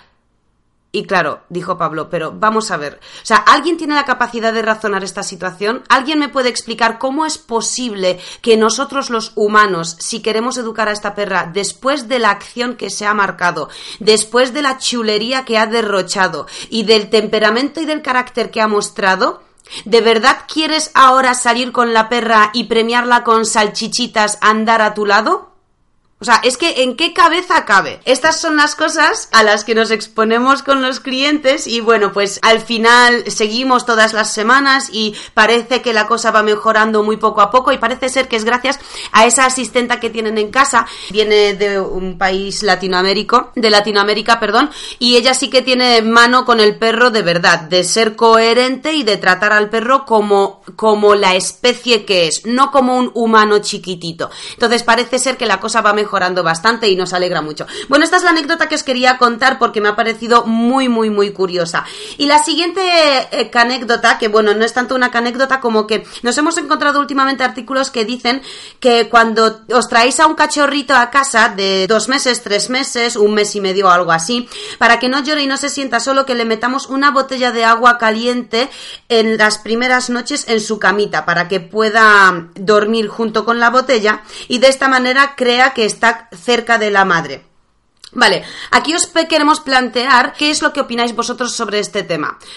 Y 0.94 1.06
claro, 1.06 1.40
dijo 1.48 1.76
Pablo, 1.76 2.08
pero 2.08 2.30
vamos 2.30 2.70
a 2.70 2.76
ver. 2.76 3.00
O 3.20 3.26
sea, 3.26 3.38
¿alguien 3.38 3.76
tiene 3.76 3.96
la 3.96 4.04
capacidad 4.04 4.52
de 4.52 4.62
razonar 4.62 5.02
esta 5.02 5.24
situación? 5.24 5.82
¿Alguien 5.88 6.20
me 6.20 6.28
puede 6.28 6.50
explicar 6.50 7.00
cómo 7.00 7.26
es 7.26 7.36
posible 7.36 8.20
que 8.42 8.56
nosotros 8.56 9.10
los 9.10 9.32
humanos, 9.34 9.96
si 9.98 10.22
queremos 10.22 10.56
educar 10.56 10.88
a 10.88 10.92
esta 10.92 11.16
perra 11.16 11.50
después 11.52 12.06
de 12.06 12.20
la 12.20 12.30
acción 12.30 12.76
que 12.76 12.90
se 12.90 13.06
ha 13.06 13.12
marcado, 13.12 13.68
después 13.98 14.54
de 14.54 14.62
la 14.62 14.78
chulería 14.78 15.44
que 15.44 15.58
ha 15.58 15.66
derrochado 15.66 16.46
y 16.70 16.84
del 16.84 17.10
temperamento 17.10 17.80
y 17.80 17.86
del 17.86 18.00
carácter 18.00 18.52
que 18.52 18.60
ha 18.60 18.68
mostrado, 18.68 19.42
¿De 19.86 20.02
verdad 20.02 20.40
quieres 20.46 20.90
ahora 20.92 21.32
salir 21.32 21.72
con 21.72 21.94
la 21.94 22.10
perra 22.10 22.50
y 22.52 22.64
premiarla 22.64 23.24
con 23.24 23.46
salchichitas 23.46 24.36
andar 24.42 24.82
a 24.82 24.92
tu 24.92 25.06
lado? 25.06 25.53
O 26.24 26.26
sea, 26.26 26.40
es 26.42 26.56
que 26.56 26.82
¿en 26.82 26.96
qué 26.96 27.12
cabeza 27.12 27.66
cabe? 27.66 28.00
Estas 28.06 28.40
son 28.40 28.56
las 28.56 28.74
cosas 28.74 29.28
a 29.30 29.42
las 29.42 29.62
que 29.62 29.74
nos 29.74 29.90
exponemos 29.90 30.62
con 30.62 30.80
los 30.80 30.98
clientes 31.00 31.66
y 31.66 31.82
bueno, 31.82 32.14
pues 32.14 32.40
al 32.40 32.60
final 32.60 33.30
seguimos 33.30 33.84
todas 33.84 34.14
las 34.14 34.32
semanas 34.32 34.88
y 34.90 35.14
parece 35.34 35.82
que 35.82 35.92
la 35.92 36.06
cosa 36.06 36.30
va 36.30 36.42
mejorando 36.42 37.02
muy 37.02 37.18
poco 37.18 37.42
a 37.42 37.50
poco 37.50 37.72
y 37.72 37.76
parece 37.76 38.08
ser 38.08 38.26
que 38.26 38.36
es 38.36 38.44
gracias 38.44 38.80
a 39.12 39.26
esa 39.26 39.44
asistenta 39.44 40.00
que 40.00 40.08
tienen 40.08 40.38
en 40.38 40.50
casa. 40.50 40.86
Viene 41.10 41.52
de 41.52 41.78
un 41.78 42.16
país 42.16 42.62
latinoamérico, 42.62 43.52
de 43.54 43.68
Latinoamérica, 43.68 44.40
perdón, 44.40 44.70
y 44.98 45.16
ella 45.16 45.34
sí 45.34 45.50
que 45.50 45.60
tiene 45.60 46.00
mano 46.00 46.46
con 46.46 46.58
el 46.58 46.78
perro 46.78 47.10
de 47.10 47.20
verdad, 47.20 47.60
de 47.60 47.84
ser 47.84 48.16
coherente 48.16 48.94
y 48.94 49.02
de 49.02 49.18
tratar 49.18 49.52
al 49.52 49.68
perro 49.68 50.06
como, 50.06 50.62
como 50.74 51.14
la 51.16 51.34
especie 51.34 52.06
que 52.06 52.28
es, 52.28 52.46
no 52.46 52.70
como 52.70 52.96
un 52.96 53.10
humano 53.12 53.58
chiquitito. 53.58 54.30
Entonces 54.54 54.82
parece 54.82 55.18
ser 55.18 55.36
que 55.36 55.44
la 55.44 55.60
cosa 55.60 55.82
va 55.82 55.92
mejorando 55.92 56.13
mejorando 56.14 56.44
bastante 56.44 56.88
y 56.88 56.94
nos 56.94 57.12
alegra 57.12 57.42
mucho. 57.42 57.66
Bueno, 57.88 58.04
esta 58.04 58.18
es 58.18 58.22
la 58.22 58.30
anécdota 58.30 58.68
que 58.68 58.76
os 58.76 58.84
quería 58.84 59.18
contar 59.18 59.58
porque 59.58 59.80
me 59.80 59.88
ha 59.88 59.96
parecido 59.96 60.44
muy, 60.46 60.88
muy, 60.88 61.10
muy 61.10 61.32
curiosa. 61.32 61.84
Y 62.18 62.26
la 62.26 62.38
siguiente 62.38 62.80
eh, 63.32 63.50
anécdota, 63.52 64.16
que 64.16 64.28
bueno, 64.28 64.54
no 64.54 64.64
es 64.64 64.72
tanto 64.72 64.94
una 64.94 65.10
anécdota 65.12 65.58
como 65.58 65.88
que 65.88 66.06
nos 66.22 66.38
hemos 66.38 66.56
encontrado 66.56 67.00
últimamente 67.00 67.42
artículos 67.42 67.90
que 67.90 68.04
dicen 68.04 68.42
que 68.78 69.08
cuando 69.08 69.62
os 69.72 69.88
traéis 69.88 70.20
a 70.20 70.26
un 70.26 70.34
cachorrito 70.34 70.94
a 70.94 71.10
casa 71.10 71.48
de 71.48 71.88
dos 71.88 72.08
meses, 72.08 72.44
tres 72.44 72.70
meses, 72.70 73.16
un 73.16 73.34
mes 73.34 73.56
y 73.56 73.60
medio 73.60 73.88
o 73.88 73.90
algo 73.90 74.12
así, 74.12 74.48
para 74.78 75.00
que 75.00 75.08
no 75.08 75.20
llore 75.20 75.42
y 75.42 75.48
no 75.48 75.56
se 75.56 75.68
sienta 75.68 75.98
solo, 75.98 76.26
que 76.26 76.36
le 76.36 76.44
metamos 76.44 76.86
una 76.86 77.10
botella 77.10 77.50
de 77.50 77.64
agua 77.64 77.98
caliente 77.98 78.70
en 79.08 79.36
las 79.36 79.58
primeras 79.58 80.10
noches 80.10 80.44
en 80.46 80.60
su 80.60 80.78
camita 80.78 81.24
para 81.24 81.48
que 81.48 81.58
pueda 81.58 82.50
dormir 82.54 83.08
junto 83.08 83.44
con 83.44 83.58
la 83.58 83.70
botella 83.70 84.22
y 84.46 84.58
de 84.58 84.68
esta 84.68 84.86
manera 84.86 85.34
crea 85.36 85.72
que 85.72 85.84
está 85.84 86.03
cerca 86.32 86.78
de 86.78 86.90
la 86.90 87.04
madre. 87.04 87.44
Vale, 88.12 88.44
aquí 88.70 88.94
os 88.94 89.06
queremos 89.28 89.60
plantear 89.60 90.34
qué 90.38 90.50
es 90.50 90.62
lo 90.62 90.72
que 90.72 90.80
opináis 90.80 91.14
vosotros 91.14 91.54
sobre 91.54 91.80
este 91.80 92.02
tema. 92.02 92.38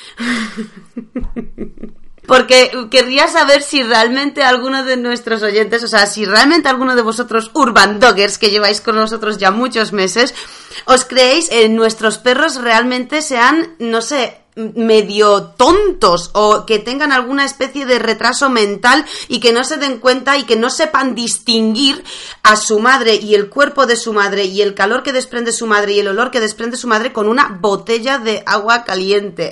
Porque 2.28 2.72
querría 2.92 3.30
saber 3.30 3.62
si 3.62 3.82
realmente 3.84 4.44
alguno 4.44 4.84
de 4.84 4.98
nuestros 4.98 5.42
oyentes, 5.44 5.82
o 5.84 5.88
sea, 5.88 6.06
si 6.06 6.26
realmente 6.26 6.68
alguno 6.68 6.94
de 6.96 7.02
vosotros 7.02 7.52
urban 7.54 8.02
doggers 8.02 8.38
que 8.38 8.50
lleváis 8.50 8.82
con 8.82 8.96
nosotros 8.96 9.38
ya 9.38 9.50
muchos 9.50 9.94
meses, 9.94 10.36
os 10.84 11.06
creéis 11.06 11.48
en 11.52 11.76
nuestros 11.78 12.18
perros 12.18 12.62
realmente 12.62 13.22
sean, 13.22 13.76
no 13.80 14.02
sé, 14.02 14.42
medio 14.76 15.44
tontos 15.58 16.32
o 16.34 16.66
que 16.66 16.80
tengan 16.80 17.12
alguna 17.12 17.46
especie 17.46 17.86
de 17.86 18.00
retraso 18.00 18.50
mental 18.50 19.06
y 19.28 19.40
que 19.40 19.54
no 19.54 19.64
se 19.64 19.78
den 19.78 20.00
cuenta 20.00 20.38
y 20.38 20.44
que 20.44 20.56
no 20.56 20.70
sepan 20.70 21.16
distinguir 21.16 22.04
a 22.44 22.56
su 22.56 22.80
madre 22.80 23.16
y 23.16 23.36
el 23.36 23.50
cuerpo 23.50 23.86
de 23.86 23.96
su 23.96 24.14
madre 24.14 24.46
y 24.46 24.62
el 24.62 24.74
calor 24.74 25.04
que 25.04 25.14
desprende 25.14 25.52
su 25.52 25.68
madre 25.68 25.94
y 25.94 26.00
el 26.00 26.08
olor 26.08 26.32
que 26.32 26.40
desprende 26.40 26.78
su 26.78 26.88
madre 26.88 27.14
con 27.14 27.28
una 27.28 27.58
botella 27.62 28.18
de 28.18 28.44
agua 28.46 28.84
caliente. 28.84 29.52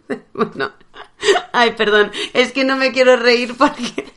bueno, 0.32 0.72
Ay, 1.52 1.72
perdón, 1.72 2.10
es 2.32 2.52
que 2.52 2.64
no 2.64 2.76
me 2.76 2.92
quiero 2.92 3.16
reír 3.16 3.56
porque, 3.56 4.12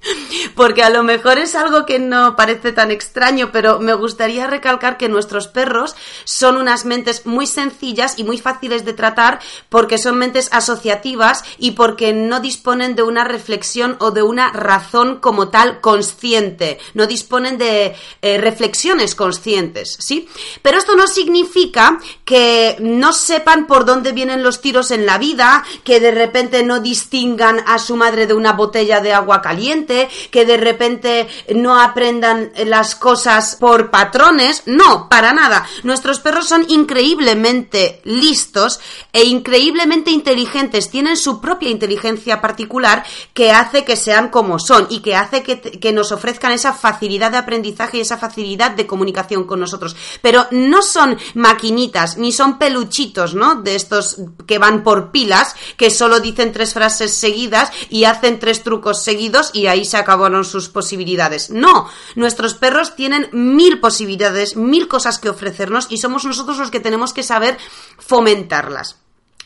porque 0.55 0.83
a 0.83 0.89
lo 0.89 1.03
mejor 1.03 1.37
es 1.37 1.55
algo 1.55 1.85
que 1.85 1.99
no 1.99 2.35
parece 2.35 2.71
tan 2.71 2.91
extraño, 2.91 3.51
pero 3.51 3.79
me 3.79 3.93
gustaría 3.93 4.47
recalcar 4.47 4.97
que 4.97 5.09
nuestros 5.09 5.47
perros 5.47 5.95
son 6.23 6.57
unas 6.57 6.85
mentes 6.85 7.25
muy 7.25 7.47
sencillas 7.47 8.17
y 8.17 8.23
muy 8.23 8.37
fáciles 8.37 8.85
de 8.85 8.93
tratar 8.93 9.39
porque 9.69 9.97
son 9.97 10.17
mentes 10.17 10.49
asociativas 10.51 11.43
y 11.57 11.71
porque 11.71 12.13
no 12.13 12.39
disponen 12.39 12.95
de 12.95 13.03
una 13.03 13.23
reflexión 13.23 13.97
o 13.99 14.11
de 14.11 14.23
una 14.23 14.51
razón 14.51 15.17
como 15.19 15.49
tal 15.49 15.81
consciente, 15.81 16.79
no 16.93 17.07
disponen 17.07 17.57
de 17.57 17.95
eh, 18.21 18.37
reflexiones 18.37 19.15
conscientes, 19.15 19.97
¿sí? 19.99 20.27
Pero 20.61 20.77
esto 20.77 20.95
no 20.95 21.07
significa 21.07 21.99
que 22.25 22.77
no 22.79 23.13
sepan 23.13 23.67
por 23.67 23.85
dónde 23.85 24.11
vienen 24.11 24.43
los 24.43 24.61
tiros 24.61 24.91
en 24.91 25.05
la 25.05 25.17
vida, 25.17 25.63
que 25.83 25.99
de 25.99 26.11
repente 26.11 26.63
no 26.63 26.79
distingan 26.93 27.63
a 27.65 27.79
su 27.79 27.95
madre 27.95 28.27
de 28.27 28.35
una 28.35 28.53
botella 28.53 29.01
de 29.01 29.13
agua 29.13 29.41
caliente, 29.41 30.07
que 30.29 30.45
de 30.45 30.57
repente 30.57 31.27
no 31.55 31.81
aprendan 31.81 32.51
las 32.67 32.93
cosas 32.93 33.57
por 33.59 33.89
patrones. 33.89 34.61
No, 34.67 35.09
para 35.09 35.33
nada. 35.33 35.65
Nuestros 35.81 36.19
perros 36.19 36.47
son 36.47 36.65
increíblemente 36.69 37.99
listos 38.03 38.79
e 39.11 39.23
increíblemente 39.23 40.11
inteligentes. 40.11 40.91
Tienen 40.91 41.17
su 41.17 41.41
propia 41.41 41.71
inteligencia 41.71 42.39
particular 42.39 43.03
que 43.33 43.51
hace 43.51 43.83
que 43.83 43.95
sean 43.95 44.29
como 44.29 44.59
son 44.59 44.85
y 44.91 44.99
que 44.99 45.15
hace 45.15 45.41
que, 45.41 45.93
nos 45.93 46.11
ofrezcan 46.11 46.51
esa 46.51 46.73
facilidad 46.73 47.31
de 47.31 47.37
aprendizaje 47.37 47.97
y 47.97 48.01
esa 48.01 48.19
facilidad 48.19 48.71
de 48.71 48.85
comunicación 48.85 49.45
con 49.45 49.59
nosotros. 49.59 49.95
Pero 50.21 50.45
no 50.51 50.83
son 50.83 51.17
maquinitas, 51.33 52.17
ni 52.17 52.31
son 52.31 52.59
peluchitos, 52.59 53.33
¿no? 53.33 53.55
De 53.55 53.75
estos 53.75 54.17
que 54.45 54.59
van 54.59 54.83
por 54.83 55.11
pilas, 55.11 55.55
que 55.75 55.89
solo 55.89 56.19
dicen 56.19 56.51
tres 56.51 56.73
frases 56.73 56.82
seguidas 56.89 57.71
y 57.89 58.05
hacen 58.05 58.39
tres 58.39 58.63
trucos 58.63 59.03
seguidos 59.03 59.51
y 59.53 59.67
ahí 59.67 59.85
se 59.85 59.97
acabaron 59.97 60.45
sus 60.45 60.69
posibilidades. 60.69 61.49
No, 61.49 61.89
nuestros 62.15 62.53
perros 62.53 62.95
tienen 62.95 63.29
mil 63.31 63.79
posibilidades, 63.79 64.55
mil 64.55 64.87
cosas 64.87 65.19
que 65.19 65.29
ofrecernos 65.29 65.87
y 65.89 65.97
somos 65.97 66.25
nosotros 66.25 66.57
los 66.57 66.71
que 66.71 66.79
tenemos 66.79 67.13
que 67.13 67.23
saber 67.23 67.57
fomentarlas. 67.97 68.97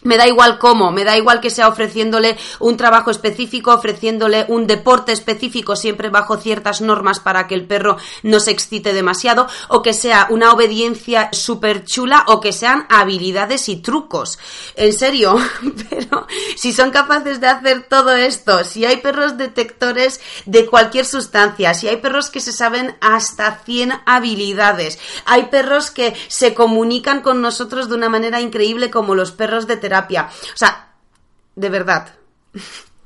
Me 0.03 0.17
da 0.17 0.27
igual 0.27 0.59
cómo, 0.59 0.91
me 0.91 1.03
da 1.03 1.17
igual 1.17 1.41
que 1.41 1.49
sea 1.49 1.67
ofreciéndole 1.67 2.37
un 2.59 2.77
trabajo 2.77 3.09
específico, 3.09 3.73
ofreciéndole 3.73 4.45
un 4.47 4.67
deporte 4.67 5.11
específico, 5.11 5.75
siempre 5.75 6.09
bajo 6.09 6.37
ciertas 6.37 6.81
normas 6.81 7.19
para 7.19 7.47
que 7.47 7.55
el 7.55 7.65
perro 7.65 7.97
no 8.21 8.39
se 8.39 8.51
excite 8.51 8.93
demasiado, 8.93 9.47
o 9.69 9.81
que 9.81 9.93
sea 9.93 10.27
una 10.29 10.51
obediencia 10.51 11.29
súper 11.33 11.83
chula, 11.83 12.25
o 12.27 12.39
que 12.39 12.53
sean 12.53 12.85
habilidades 12.89 13.69
y 13.69 13.77
trucos. 13.77 14.37
En 14.75 14.93
serio, 14.93 15.35
pero 15.89 16.27
si 16.55 16.73
son 16.73 16.91
capaces 16.91 17.41
de 17.41 17.47
hacer 17.47 17.87
todo 17.89 18.15
esto, 18.15 18.63
si 18.63 18.85
hay 18.85 18.97
perros 18.97 19.37
detectores 19.37 20.21
de 20.45 20.67
cualquier 20.67 21.05
sustancia, 21.05 21.73
si 21.73 21.87
hay 21.87 21.97
perros 21.97 22.29
que 22.29 22.39
se 22.39 22.53
saben 22.53 22.95
hasta 23.01 23.59
100 23.65 23.93
habilidades, 24.05 24.99
hay 25.25 25.45
perros 25.45 25.91
que 25.91 26.15
se 26.27 26.53
comunican 26.53 27.21
con 27.21 27.41
nosotros 27.41 27.89
de 27.89 27.95
una 27.95 28.09
manera 28.09 28.41
increíble 28.41 28.91
como 28.91 29.15
los 29.15 29.31
perros 29.31 29.65
de 29.67 29.77
terapia. 29.77 29.96
O 30.53 30.57
sea, 30.57 30.89
de 31.55 31.69
verdad. 31.69 32.09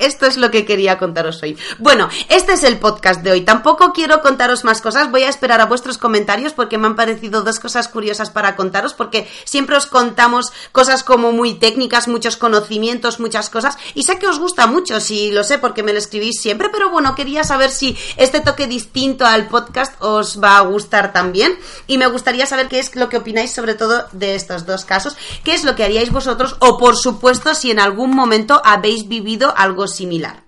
Esto 0.02 0.26
es 0.26 0.38
lo 0.38 0.50
que 0.50 0.66
quería 0.66 0.98
contaros 0.98 1.44
hoy. 1.44 1.56
Bueno, 1.78 2.10
este 2.28 2.54
es 2.54 2.64
el 2.64 2.80
podcast 2.80 3.22
de 3.22 3.32
hoy. 3.32 3.42
Tampoco 3.42 3.94
quiero 3.94 4.22
contaros 4.22 4.64
más 4.64 4.82
cosas. 4.82 5.12
Voy 5.12 5.22
a 5.22 5.30
esperar 5.30 5.62
a 5.62 5.68
vuestros 5.68 6.00
comentarios 6.00 6.54
porque 6.54 6.80
me 6.80 6.88
han 6.88 6.96
parecido 6.96 7.44
dos 7.44 7.60
cosas 7.60 7.88
curiosas 7.88 8.32
para 8.32 8.56
contaros 8.56 8.96
porque 8.96 9.30
siempre 9.46 9.78
os 9.78 9.86
contamos 9.86 10.52
cosas 10.72 11.04
como 11.04 11.32
muy 11.32 11.54
técnicas, 11.54 12.08
muchos 12.08 12.36
conocimientos, 12.36 13.20
muchas 13.20 13.52
cosas. 13.52 13.78
Y 13.94 14.02
sé 14.02 14.18
que 14.18 14.26
os 14.26 14.40
gusta 14.40 14.66
mucho, 14.66 15.00
si 15.00 15.30
lo 15.30 15.44
sé 15.44 15.60
porque 15.60 15.84
me 15.84 15.94
lo 15.94 16.00
escribís 16.00 16.42
siempre, 16.42 16.70
pero 16.70 16.90
bueno, 16.90 17.14
quería 17.14 17.44
saber 17.44 17.70
si 17.70 17.96
este 18.18 18.40
toque 18.40 18.66
distinto 18.66 19.28
al 19.28 19.50
podcast 19.50 19.94
os 20.02 20.42
va 20.42 20.58
a 20.58 20.62
gustar 20.62 21.14
también. 21.14 21.56
Y 21.86 22.00
me 22.00 22.08
gustaría 22.08 22.48
saber 22.48 22.70
qué 22.70 22.80
es 22.80 22.96
lo 22.96 23.08
que 23.08 23.18
opináis 23.18 23.54
sobre 23.54 23.76
todo 23.76 24.08
de 24.14 24.34
estos 24.34 24.66
dos 24.66 24.84
casos. 24.84 25.16
¿Qué 25.44 25.54
es 25.54 25.64
lo 25.64 25.76
que 25.76 25.84
haríais 25.84 26.12
vosotros? 26.12 26.56
O 26.58 26.80
por 26.80 26.98
supuesto, 26.98 27.54
si 27.54 27.70
en 27.70 27.80
algún 27.80 28.16
momento 28.16 28.64
habéis 28.66 29.08
vivido 29.08 29.54
algo 29.56 29.91
similar. 29.92 30.44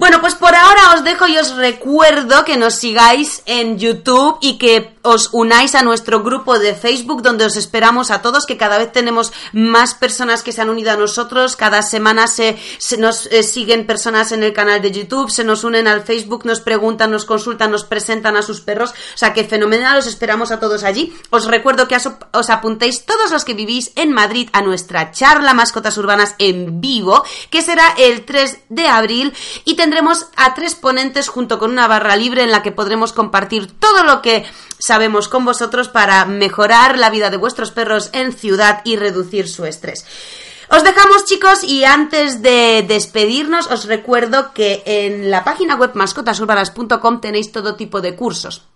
Bueno, 0.00 0.22
pues 0.22 0.34
por 0.34 0.54
ahora 0.54 0.94
os 0.94 1.04
dejo 1.04 1.28
y 1.28 1.36
os 1.36 1.56
recuerdo 1.56 2.42
que 2.46 2.56
nos 2.56 2.76
sigáis 2.76 3.42
en 3.44 3.78
YouTube 3.78 4.38
y 4.40 4.56
que 4.56 4.94
os 5.02 5.28
unáis 5.32 5.74
a 5.74 5.82
nuestro 5.82 6.22
grupo 6.22 6.58
de 6.58 6.74
Facebook 6.74 7.20
donde 7.20 7.44
os 7.44 7.56
esperamos 7.56 8.10
a 8.10 8.22
todos, 8.22 8.46
que 8.46 8.56
cada 8.56 8.78
vez 8.78 8.92
tenemos 8.92 9.30
más 9.52 9.92
personas 9.92 10.42
que 10.42 10.52
se 10.52 10.62
han 10.62 10.70
unido 10.70 10.90
a 10.90 10.96
nosotros, 10.96 11.54
cada 11.54 11.82
semana 11.82 12.28
se, 12.28 12.56
nos 12.98 13.26
eh, 13.26 13.42
siguen 13.42 13.86
personas 13.86 14.32
en 14.32 14.42
el 14.42 14.54
canal 14.54 14.80
de 14.80 14.90
YouTube, 14.90 15.30
se 15.30 15.44
nos 15.44 15.64
unen 15.64 15.86
al 15.86 16.02
Facebook, 16.02 16.46
nos 16.46 16.60
preguntan, 16.60 17.10
nos 17.10 17.26
consultan, 17.26 17.70
nos 17.70 17.84
presentan 17.84 18.36
a 18.36 18.42
sus 18.42 18.62
perros, 18.62 18.92
o 18.92 19.18
sea 19.18 19.34
que 19.34 19.44
fenomenal, 19.44 19.98
os 19.98 20.06
esperamos 20.06 20.50
a 20.50 20.60
todos 20.60 20.82
allí. 20.82 21.14
Os 21.28 21.44
recuerdo 21.44 21.88
que 21.88 21.98
os 22.32 22.48
apuntéis 22.50 23.04
todos 23.04 23.30
los 23.30 23.44
que 23.44 23.52
vivís 23.52 23.92
en 23.96 24.12
Madrid 24.12 24.48
a 24.54 24.62
nuestra 24.62 25.12
charla 25.12 25.52
Mascotas 25.52 25.98
Urbanas 25.98 26.36
en 26.38 26.80
vivo, 26.80 27.22
que 27.50 27.60
será 27.60 27.94
el 27.98 28.24
3 28.24 28.60
de 28.70 28.88
abril 28.88 29.34
y 29.66 29.74
tendremos 29.74 29.89
a 30.36 30.54
tres 30.54 30.74
ponentes 30.74 31.28
junto 31.28 31.58
con 31.58 31.70
una 31.70 31.86
barra 31.86 32.16
libre 32.16 32.42
en 32.42 32.50
la 32.50 32.62
que 32.62 32.72
podremos 32.72 33.12
compartir 33.12 33.70
todo 33.78 34.04
lo 34.04 34.22
que 34.22 34.44
sabemos 34.78 35.28
con 35.28 35.44
vosotros 35.44 35.88
para 35.88 36.24
mejorar 36.24 36.98
la 36.98 37.10
vida 37.10 37.30
de 37.30 37.36
vuestros 37.36 37.70
perros 37.70 38.10
en 38.12 38.32
ciudad 38.32 38.82
y 38.84 38.96
reducir 38.96 39.48
su 39.48 39.64
estrés. 39.64 40.04
Os 40.68 40.84
dejamos 40.84 41.24
chicos 41.24 41.64
y 41.64 41.84
antes 41.84 42.42
de 42.42 42.84
despedirnos 42.86 43.66
os 43.66 43.86
recuerdo 43.86 44.52
que 44.54 44.82
en 44.86 45.30
la 45.30 45.42
página 45.42 45.74
web 45.74 45.90
mascotasurbanas.com 45.94 47.20
tenéis 47.20 47.50
todo 47.50 47.74
tipo 47.74 48.00
de 48.00 48.14
cursos. 48.14 48.69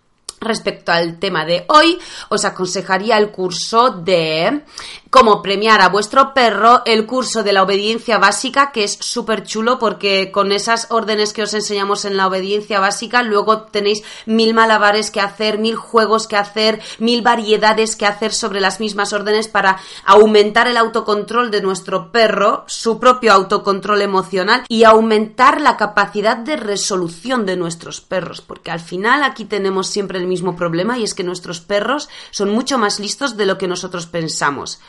Respecto 0.45 0.93
al 0.93 1.19
tema 1.19 1.45
de 1.45 1.65
hoy, 1.69 1.99
os 2.29 2.45
aconsejaría 2.45 3.17
el 3.17 3.31
curso 3.31 3.91
de 3.91 4.63
cómo 5.15 5.43
premiar 5.43 5.81
a 5.81 5.91
vuestro 5.91 6.35
perro, 6.35 6.83
el 6.87 7.07
curso 7.07 7.45
de 7.45 7.53
la 7.53 7.63
obediencia 7.63 8.19
básica, 8.19 8.73
que 8.73 8.83
es 8.83 8.99
súper 9.01 9.45
chulo 9.45 9.79
porque 9.79 10.33
con 10.33 10.51
esas 10.51 10.89
órdenes 10.91 11.33
que 11.33 11.45
os 11.45 11.55
enseñamos 11.55 12.05
en 12.05 12.17
la 12.17 12.27
obediencia 12.27 12.81
básica, 12.81 13.23
luego 13.23 13.63
tenéis 13.63 14.03
mil 14.27 14.55
malabares 14.55 15.13
que 15.13 15.21
hacer, 15.21 15.59
mil 15.59 15.77
juegos 15.77 16.27
que 16.27 16.37
hacer, 16.37 16.83
mil 16.99 17.23
variedades 17.23 17.95
que 17.95 18.07
hacer 18.07 18.33
sobre 18.35 18.61
las 18.61 18.81
mismas 18.81 19.13
órdenes 19.13 19.47
para 19.47 19.79
aumentar 20.05 20.67
el 20.67 20.77
autocontrol 20.77 21.53
de 21.53 21.63
nuestro 21.63 22.11
perro, 22.11 22.65
su 22.67 22.99
propio 22.99 23.33
autocontrol 23.35 24.03
emocional 24.03 24.65
y 24.69 24.83
aumentar 24.83 25.61
la 25.61 25.77
capacidad 25.77 26.37
de 26.37 26.57
resolución 26.57 27.47
de 27.47 27.57
nuestros 27.57 28.01
perros, 28.01 28.41
porque 28.41 28.73
al 28.73 28.81
final 28.81 29.23
aquí 29.23 29.45
tenemos 29.45 29.87
siempre 29.87 30.19
el 30.19 30.27
mismo 30.27 30.34
problema 30.57 30.99
y 30.99 31.05
es 31.05 31.15
que 31.15 31.25
nuestros 31.25 31.61
perros 31.61 32.09
son 32.31 32.51
mucho 32.51 32.79
más 32.79 32.99
listos 33.01 33.37
de 33.37 33.47
lo 33.47 33.59
que 33.59 33.69
nosotros 33.69 34.07
pensamos. 34.07 34.81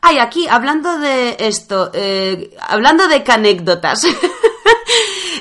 Ay, 0.00 0.18
aquí, 0.18 0.48
hablando 0.48 0.98
de 0.98 1.36
esto, 1.38 1.90
eh, 1.94 2.56
hablando 2.60 3.06
de 3.08 3.22
anécdotas. 3.26 4.06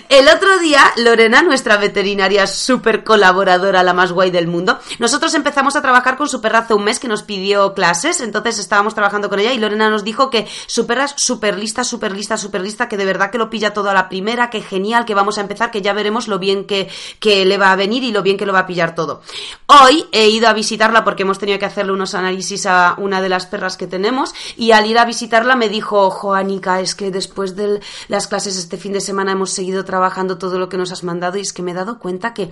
El 0.10 0.28
otro 0.28 0.60
día, 0.60 0.82
Lorena, 0.98 1.42
nuestra 1.42 1.78
veterinaria 1.78 2.48
súper 2.48 3.04
colaboradora, 3.04 3.84
la 3.84 3.94
más 3.94 4.12
guay 4.12 4.32
del 4.32 4.48
mundo, 4.48 4.80
nosotros 5.00 5.34
empezamos 5.34 5.76
a 5.76 5.82
trabajar 5.82 6.18
con 6.18 6.30
su 6.30 6.42
perra 6.42 6.60
hace 6.60 6.74
un 6.74 6.84
mes 6.84 7.00
que 7.00 7.08
nos 7.08 7.24
pidió 7.24 7.74
clases, 7.74 8.22
entonces 8.22 8.60
estábamos 8.60 8.94
trabajando 8.94 9.30
con 9.30 9.40
ella 9.40 9.54
y 9.54 9.58
Lorena 9.58 9.90
nos 9.90 10.04
dijo 10.04 10.30
que 10.30 10.48
su 10.68 10.88
perra 10.88 11.06
es 11.06 11.14
súper 11.18 11.58
lista, 11.58 11.84
súper 11.84 12.14
lista, 12.14 12.38
súper 12.38 12.62
lista, 12.62 12.88
que 12.88 12.98
de 12.98 13.06
verdad 13.06 13.32
que 13.32 13.38
lo 13.38 13.50
pilla 13.50 13.74
todo 13.74 13.90
a 13.90 13.94
la 13.94 14.10
primera, 14.10 14.50
que 14.50 14.62
genial, 14.62 15.06
que 15.06 15.16
vamos 15.16 15.38
a 15.38 15.42
empezar, 15.42 15.72
que 15.72 15.82
ya 15.82 15.94
veremos 15.94 16.28
lo 16.28 16.40
bien 16.40 16.66
que, 16.66 16.90
que 17.20 17.46
le 17.46 17.58
va 17.58 17.72
a 17.72 17.76
venir 17.76 18.04
y 18.04 18.12
lo 18.12 18.22
bien 18.22 18.38
que 18.38 18.46
lo 18.46 18.54
va 18.54 18.60
a 18.60 18.68
pillar 18.68 18.96
todo. 18.96 19.22
Hoy 19.68 20.06
he 20.12 20.28
ido 20.30 20.48
a 20.48 20.54
visitarla 20.54 21.04
porque 21.04 21.24
hemos 21.24 21.40
tenido 21.40 21.60
que 21.60 21.66
hacerle 21.66 21.94
unos 21.94 22.14
análisis 22.14 22.66
a 22.66 22.96
una 22.98 23.22
de 23.22 23.30
las 23.30 23.46
perras 23.46 23.78
que 23.78 23.88
tenemos 23.88 24.34
y 24.58 24.72
al 24.72 24.86
ir 24.86 24.98
a 24.98 25.06
visitarla 25.06 25.56
me 25.56 25.70
dijo, 25.70 26.10
Joanica, 26.10 26.82
es 26.82 26.96
que 26.96 27.12
después 27.12 27.56
de 27.56 27.80
las 28.08 28.28
clases 28.28 28.58
este 28.58 28.78
fin 28.78 28.94
de 28.94 29.02
semana 29.02 29.32
hemos 29.32 29.52
seguido 29.52 29.81
trabajando 29.86 30.38
todo 30.38 30.60
lo 30.60 30.70
que 30.70 30.78
nos 30.78 30.92
has 30.92 31.04
mandado 31.04 31.38
y 31.38 31.42
es 31.42 31.54
que 31.54 31.62
me 31.62 31.72
he 31.72 31.76
dado 31.76 32.00
cuenta 32.00 32.34
que, 32.34 32.52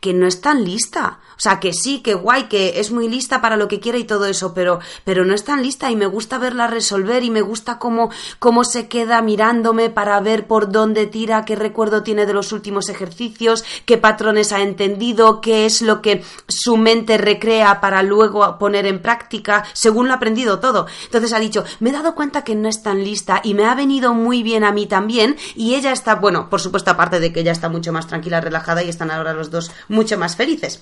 que 0.00 0.14
no 0.14 0.26
es 0.26 0.40
tan 0.40 0.64
lista. 0.64 1.20
O 1.36 1.40
sea, 1.42 1.58
que 1.58 1.72
sí, 1.72 2.00
que 2.00 2.14
guay, 2.14 2.48
que 2.48 2.80
es 2.80 2.90
muy 2.90 3.08
lista 3.08 3.40
para 3.40 3.56
lo 3.56 3.66
que 3.66 3.80
quiera 3.80 3.98
y 3.98 4.04
todo 4.04 4.26
eso, 4.26 4.52
pero, 4.52 4.80
pero 5.04 5.24
no 5.24 5.34
es 5.34 5.44
tan 5.44 5.62
lista 5.62 5.90
y 5.90 5.96
me 5.96 6.06
gusta 6.06 6.38
verla 6.38 6.66
resolver 6.66 7.22
y 7.24 7.30
me 7.30 7.40
gusta 7.40 7.78
cómo, 7.78 8.10
cómo 8.38 8.64
se 8.64 8.88
queda 8.88 9.22
mirándome 9.22 9.88
para 9.88 10.20
ver 10.20 10.46
por 10.46 10.70
dónde 10.70 11.06
tira, 11.06 11.44
qué 11.44 11.56
recuerdo 11.56 12.02
tiene 12.02 12.26
de 12.26 12.34
los 12.34 12.52
últimos 12.52 12.88
ejercicios, 12.88 13.64
qué 13.86 13.96
patrones 13.96 14.52
ha 14.52 14.60
entendido, 14.60 15.40
qué 15.40 15.64
es 15.64 15.82
lo 15.82 16.02
que 16.02 16.22
su 16.46 16.76
mente 16.76 17.16
recrea 17.16 17.80
para 17.80 18.02
luego 18.02 18.58
poner 18.58 18.86
en 18.86 19.00
práctica, 19.00 19.64
según 19.72 20.08
lo 20.08 20.12
ha 20.12 20.16
aprendido 20.16 20.60
todo. 20.60 20.86
Entonces 21.04 21.32
ha 21.32 21.38
dicho, 21.38 21.64
me 21.80 21.90
he 21.90 21.92
dado 21.92 22.14
cuenta 22.14 22.44
que 22.44 22.54
no 22.54 22.68
es 22.68 22.82
tan 22.82 23.02
lista 23.02 23.40
y 23.42 23.54
me 23.54 23.64
ha 23.64 23.74
venido 23.74 24.14
muy 24.14 24.42
bien 24.42 24.64
a 24.64 24.72
mí 24.72 24.86
también 24.86 25.36
y 25.54 25.74
ella 25.74 25.92
está, 25.92 26.16
bueno, 26.16 26.50
por 26.50 26.60
supuesto, 26.70 26.92
aparte 26.92 27.18
de 27.18 27.32
que 27.32 27.40
ella 27.40 27.52
está 27.52 27.68
mucho 27.68 27.92
más 27.92 28.06
tranquila, 28.06 28.40
relajada 28.40 28.82
y 28.82 28.88
están 28.88 29.10
ahora 29.10 29.32
los 29.32 29.50
dos 29.50 29.72
mucho 29.88 30.16
más 30.16 30.36
felices. 30.36 30.80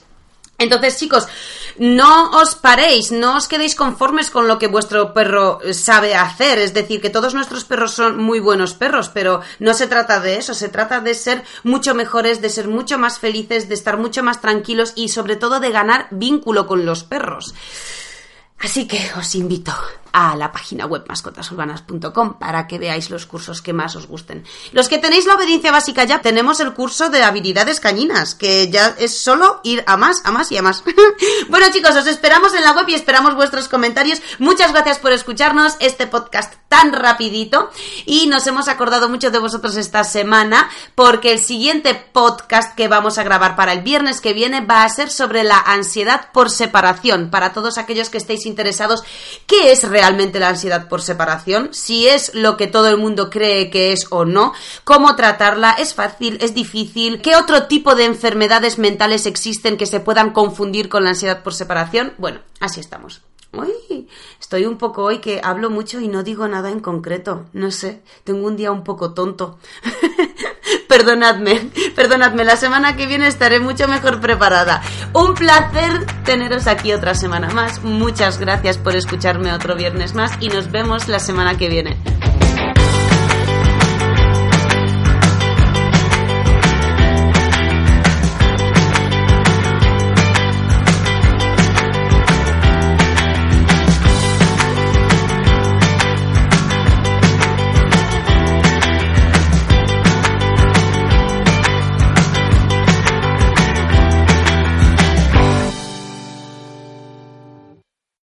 Entonces, 0.61 0.98
chicos, 0.98 1.29
no 1.79 2.33
os 2.33 2.57
paréis, 2.57 3.12
no 3.12 3.37
os 3.37 3.46
quedéis 3.46 3.77
conformes 3.77 4.29
con 4.29 4.48
lo 4.48 4.59
que 4.59 4.66
vuestro 4.66 5.14
perro 5.14 5.61
sabe 5.72 6.16
hacer. 6.16 6.59
Es 6.59 6.74
decir, 6.74 7.01
que 7.01 7.11
todos 7.11 7.33
nuestros 7.33 7.64
perros 7.64 7.92
son 7.92 8.18
muy 8.18 8.40
buenos 8.40 8.74
perros, 8.74 9.09
pero 9.09 9.40
no 9.61 9.72
se 9.72 9.87
trata 9.87 10.18
de 10.20 10.37
eso, 10.37 10.55
se 10.55 10.68
trata 10.68 11.01
de 11.01 11.14
ser 11.14 11.44
mucho 11.62 11.94
mejores, 11.94 12.42
de 12.42 12.51
ser 12.51 12.66
mucho 12.66 12.98
más 12.98 13.20
felices, 13.20 13.68
de 13.68 13.74
estar 13.74 13.98
mucho 13.98 14.24
más 14.24 14.40
tranquilos 14.40 14.92
y 14.96 15.09
sobre 15.09 15.37
todo 15.37 15.61
de 15.61 15.70
ganar 15.70 16.09
vínculo 16.11 16.66
con 16.66 16.85
los 16.85 17.05
perros. 17.05 17.55
Así 18.59 18.88
que 18.88 19.01
os 19.16 19.37
invito 19.37 19.72
a 20.12 20.37
la 20.37 20.53
página 20.53 20.87
web 20.87 21.05
mascotasurbanas.com 21.09 22.38
para 22.38 22.66
que 22.66 22.79
veáis 22.79 23.11
los 23.11 23.27
cursos 23.27 23.62
que 23.62 23.73
más 23.73 23.97
os 23.97 24.07
gusten. 24.07 24.44
Los 24.73 24.88
que 24.88 24.99
tenéis 24.99 25.27
la 25.27 25.35
obediencia 25.35 25.73
básica 25.73 26.05
ya, 26.05 26.21
tenemos 26.21 26.61
el 26.61 26.75
curso 26.75 27.11
de 27.11 27.23
habilidades 27.23 27.81
cañinas, 27.81 28.35
que 28.35 28.71
ya 28.71 28.94
es 28.99 29.18
solo 29.18 29.61
ir 29.62 29.85
a 29.87 29.97
más, 29.97 30.23
a 30.25 30.33
más 30.33 30.51
y 30.53 30.57
a 30.57 30.62
más. 30.62 30.83
bueno 31.49 31.66
chicos, 31.73 31.97
os 31.97 32.07
esperamos 32.07 32.55
en 32.55 32.64
la 32.64 32.73
web 32.73 32.88
y 32.88 32.94
esperamos 32.94 33.35
vuestros 33.35 33.68
comentarios. 33.68 34.21
Muchas 34.38 34.73
gracias 34.73 34.99
por 34.99 35.12
escucharnos 35.12 35.77
este 35.81 36.07
podcast 36.07 36.55
tan 36.68 36.92
rapidito 36.92 37.71
y 38.05 38.27
nos 38.27 38.47
hemos 38.47 38.68
acordado 38.68 39.09
mucho 39.09 39.31
de 39.31 39.38
vosotros 39.38 39.77
esta 39.77 40.05
semana 40.05 40.68
porque 40.94 41.33
el 41.33 41.38
siguiente 41.38 41.94
podcast 41.94 42.75
que 42.75 42.88
vamos 42.88 43.18
a 43.18 43.23
grabar 43.23 43.57
para 43.57 43.73
el 43.73 43.83
viernes 43.83 44.21
que 44.21 44.33
viene 44.33 44.61
va 44.61 44.85
a 44.85 44.88
ser 44.88 45.11
sobre 45.11 45.44
la 45.44 45.59
ansiedad 45.59 46.31
por 46.33 46.51
separación. 46.51 47.31
Para 47.31 47.53
todos 47.53 47.79
aquellos 47.79 48.11
que 48.11 48.18
estéis 48.18 48.47
interesados, 48.47 49.03
¿qué 49.47 49.73
es 49.73 49.88
realmente 49.88 49.98
realmente 49.99 50.39
la 50.39 50.51
ansiedad 50.51 50.89
por 50.89 51.03
separación, 51.03 51.71
si 51.73 52.07
es 52.07 52.33
lo 52.33 52.57
que 52.57 52.69
todo 52.69 52.89
el 52.89 52.99
mundo 52.99 53.31
cree 53.31 53.69
que 53.69 53.91
es 53.91 54.07
o 54.11 54.25
no, 54.25 54.53
cómo 54.85 55.17
tratarla, 55.17 55.73
es 55.73 55.93
fácil, 55.93 56.39
es 56.41 56.55
difícil, 56.55 57.21
qué 57.21 57.35
otro 57.35 57.67
tipo 57.67 57.97
de 57.97 58.05
enfermedades 58.05 58.79
mentales 58.79 59.27
existen 59.27 59.77
que 59.77 59.87
se 59.87 59.99
puedan 59.99 60.31
confundir 60.31 60.89
con 60.89 61.03
la 61.03 61.11
ansiedad 61.11 61.43
por 61.43 61.53
separación. 61.53 62.13
Bueno, 62.17 62.39
así 62.61 62.79
estamos. 62.79 63.23
Uy, 63.53 64.07
estoy 64.39 64.67
un 64.67 64.79
poco 64.79 65.03
hoy 65.03 65.19
que 65.19 65.41
hablo 65.43 65.69
mucho 65.69 65.99
y 65.99 66.07
no 66.07 66.23
digo 66.23 66.47
nada 66.47 66.71
en 66.71 66.79
concreto. 66.79 67.47
No 67.53 67.73
sé, 67.73 68.03
tengo 68.23 68.47
un 68.47 68.57
día 68.57 68.71
un 68.71 68.85
poco 68.85 69.15
tonto. 69.15 69.59
perdonadme, 70.99 71.71
perdonadme, 71.95 72.45
la 72.45 72.57
semana 72.57 72.97
que 72.97 73.07
viene 73.07 73.29
estaré 73.29 73.61
mucho 73.61 73.87
mejor 73.87 74.21
preparada. 74.21 74.83
Un 75.13 75.35
placer 75.35 76.05
teneros 76.25 76.67
aquí 76.67 76.93
otra 76.93 77.15
semana 77.15 77.51
más. 77.51 77.85
Muchas 77.85 78.39
gracias 78.39 78.79
por 78.79 78.97
escucharme 78.97 79.53
otro 79.53 79.77
viernes 79.77 80.15
más 80.15 80.33
y 80.41 80.49
nos 80.49 80.73
vemos 80.73 81.07
la 81.07 81.21
semana 81.21 81.57
que 81.57 81.69
viene. 81.69 81.97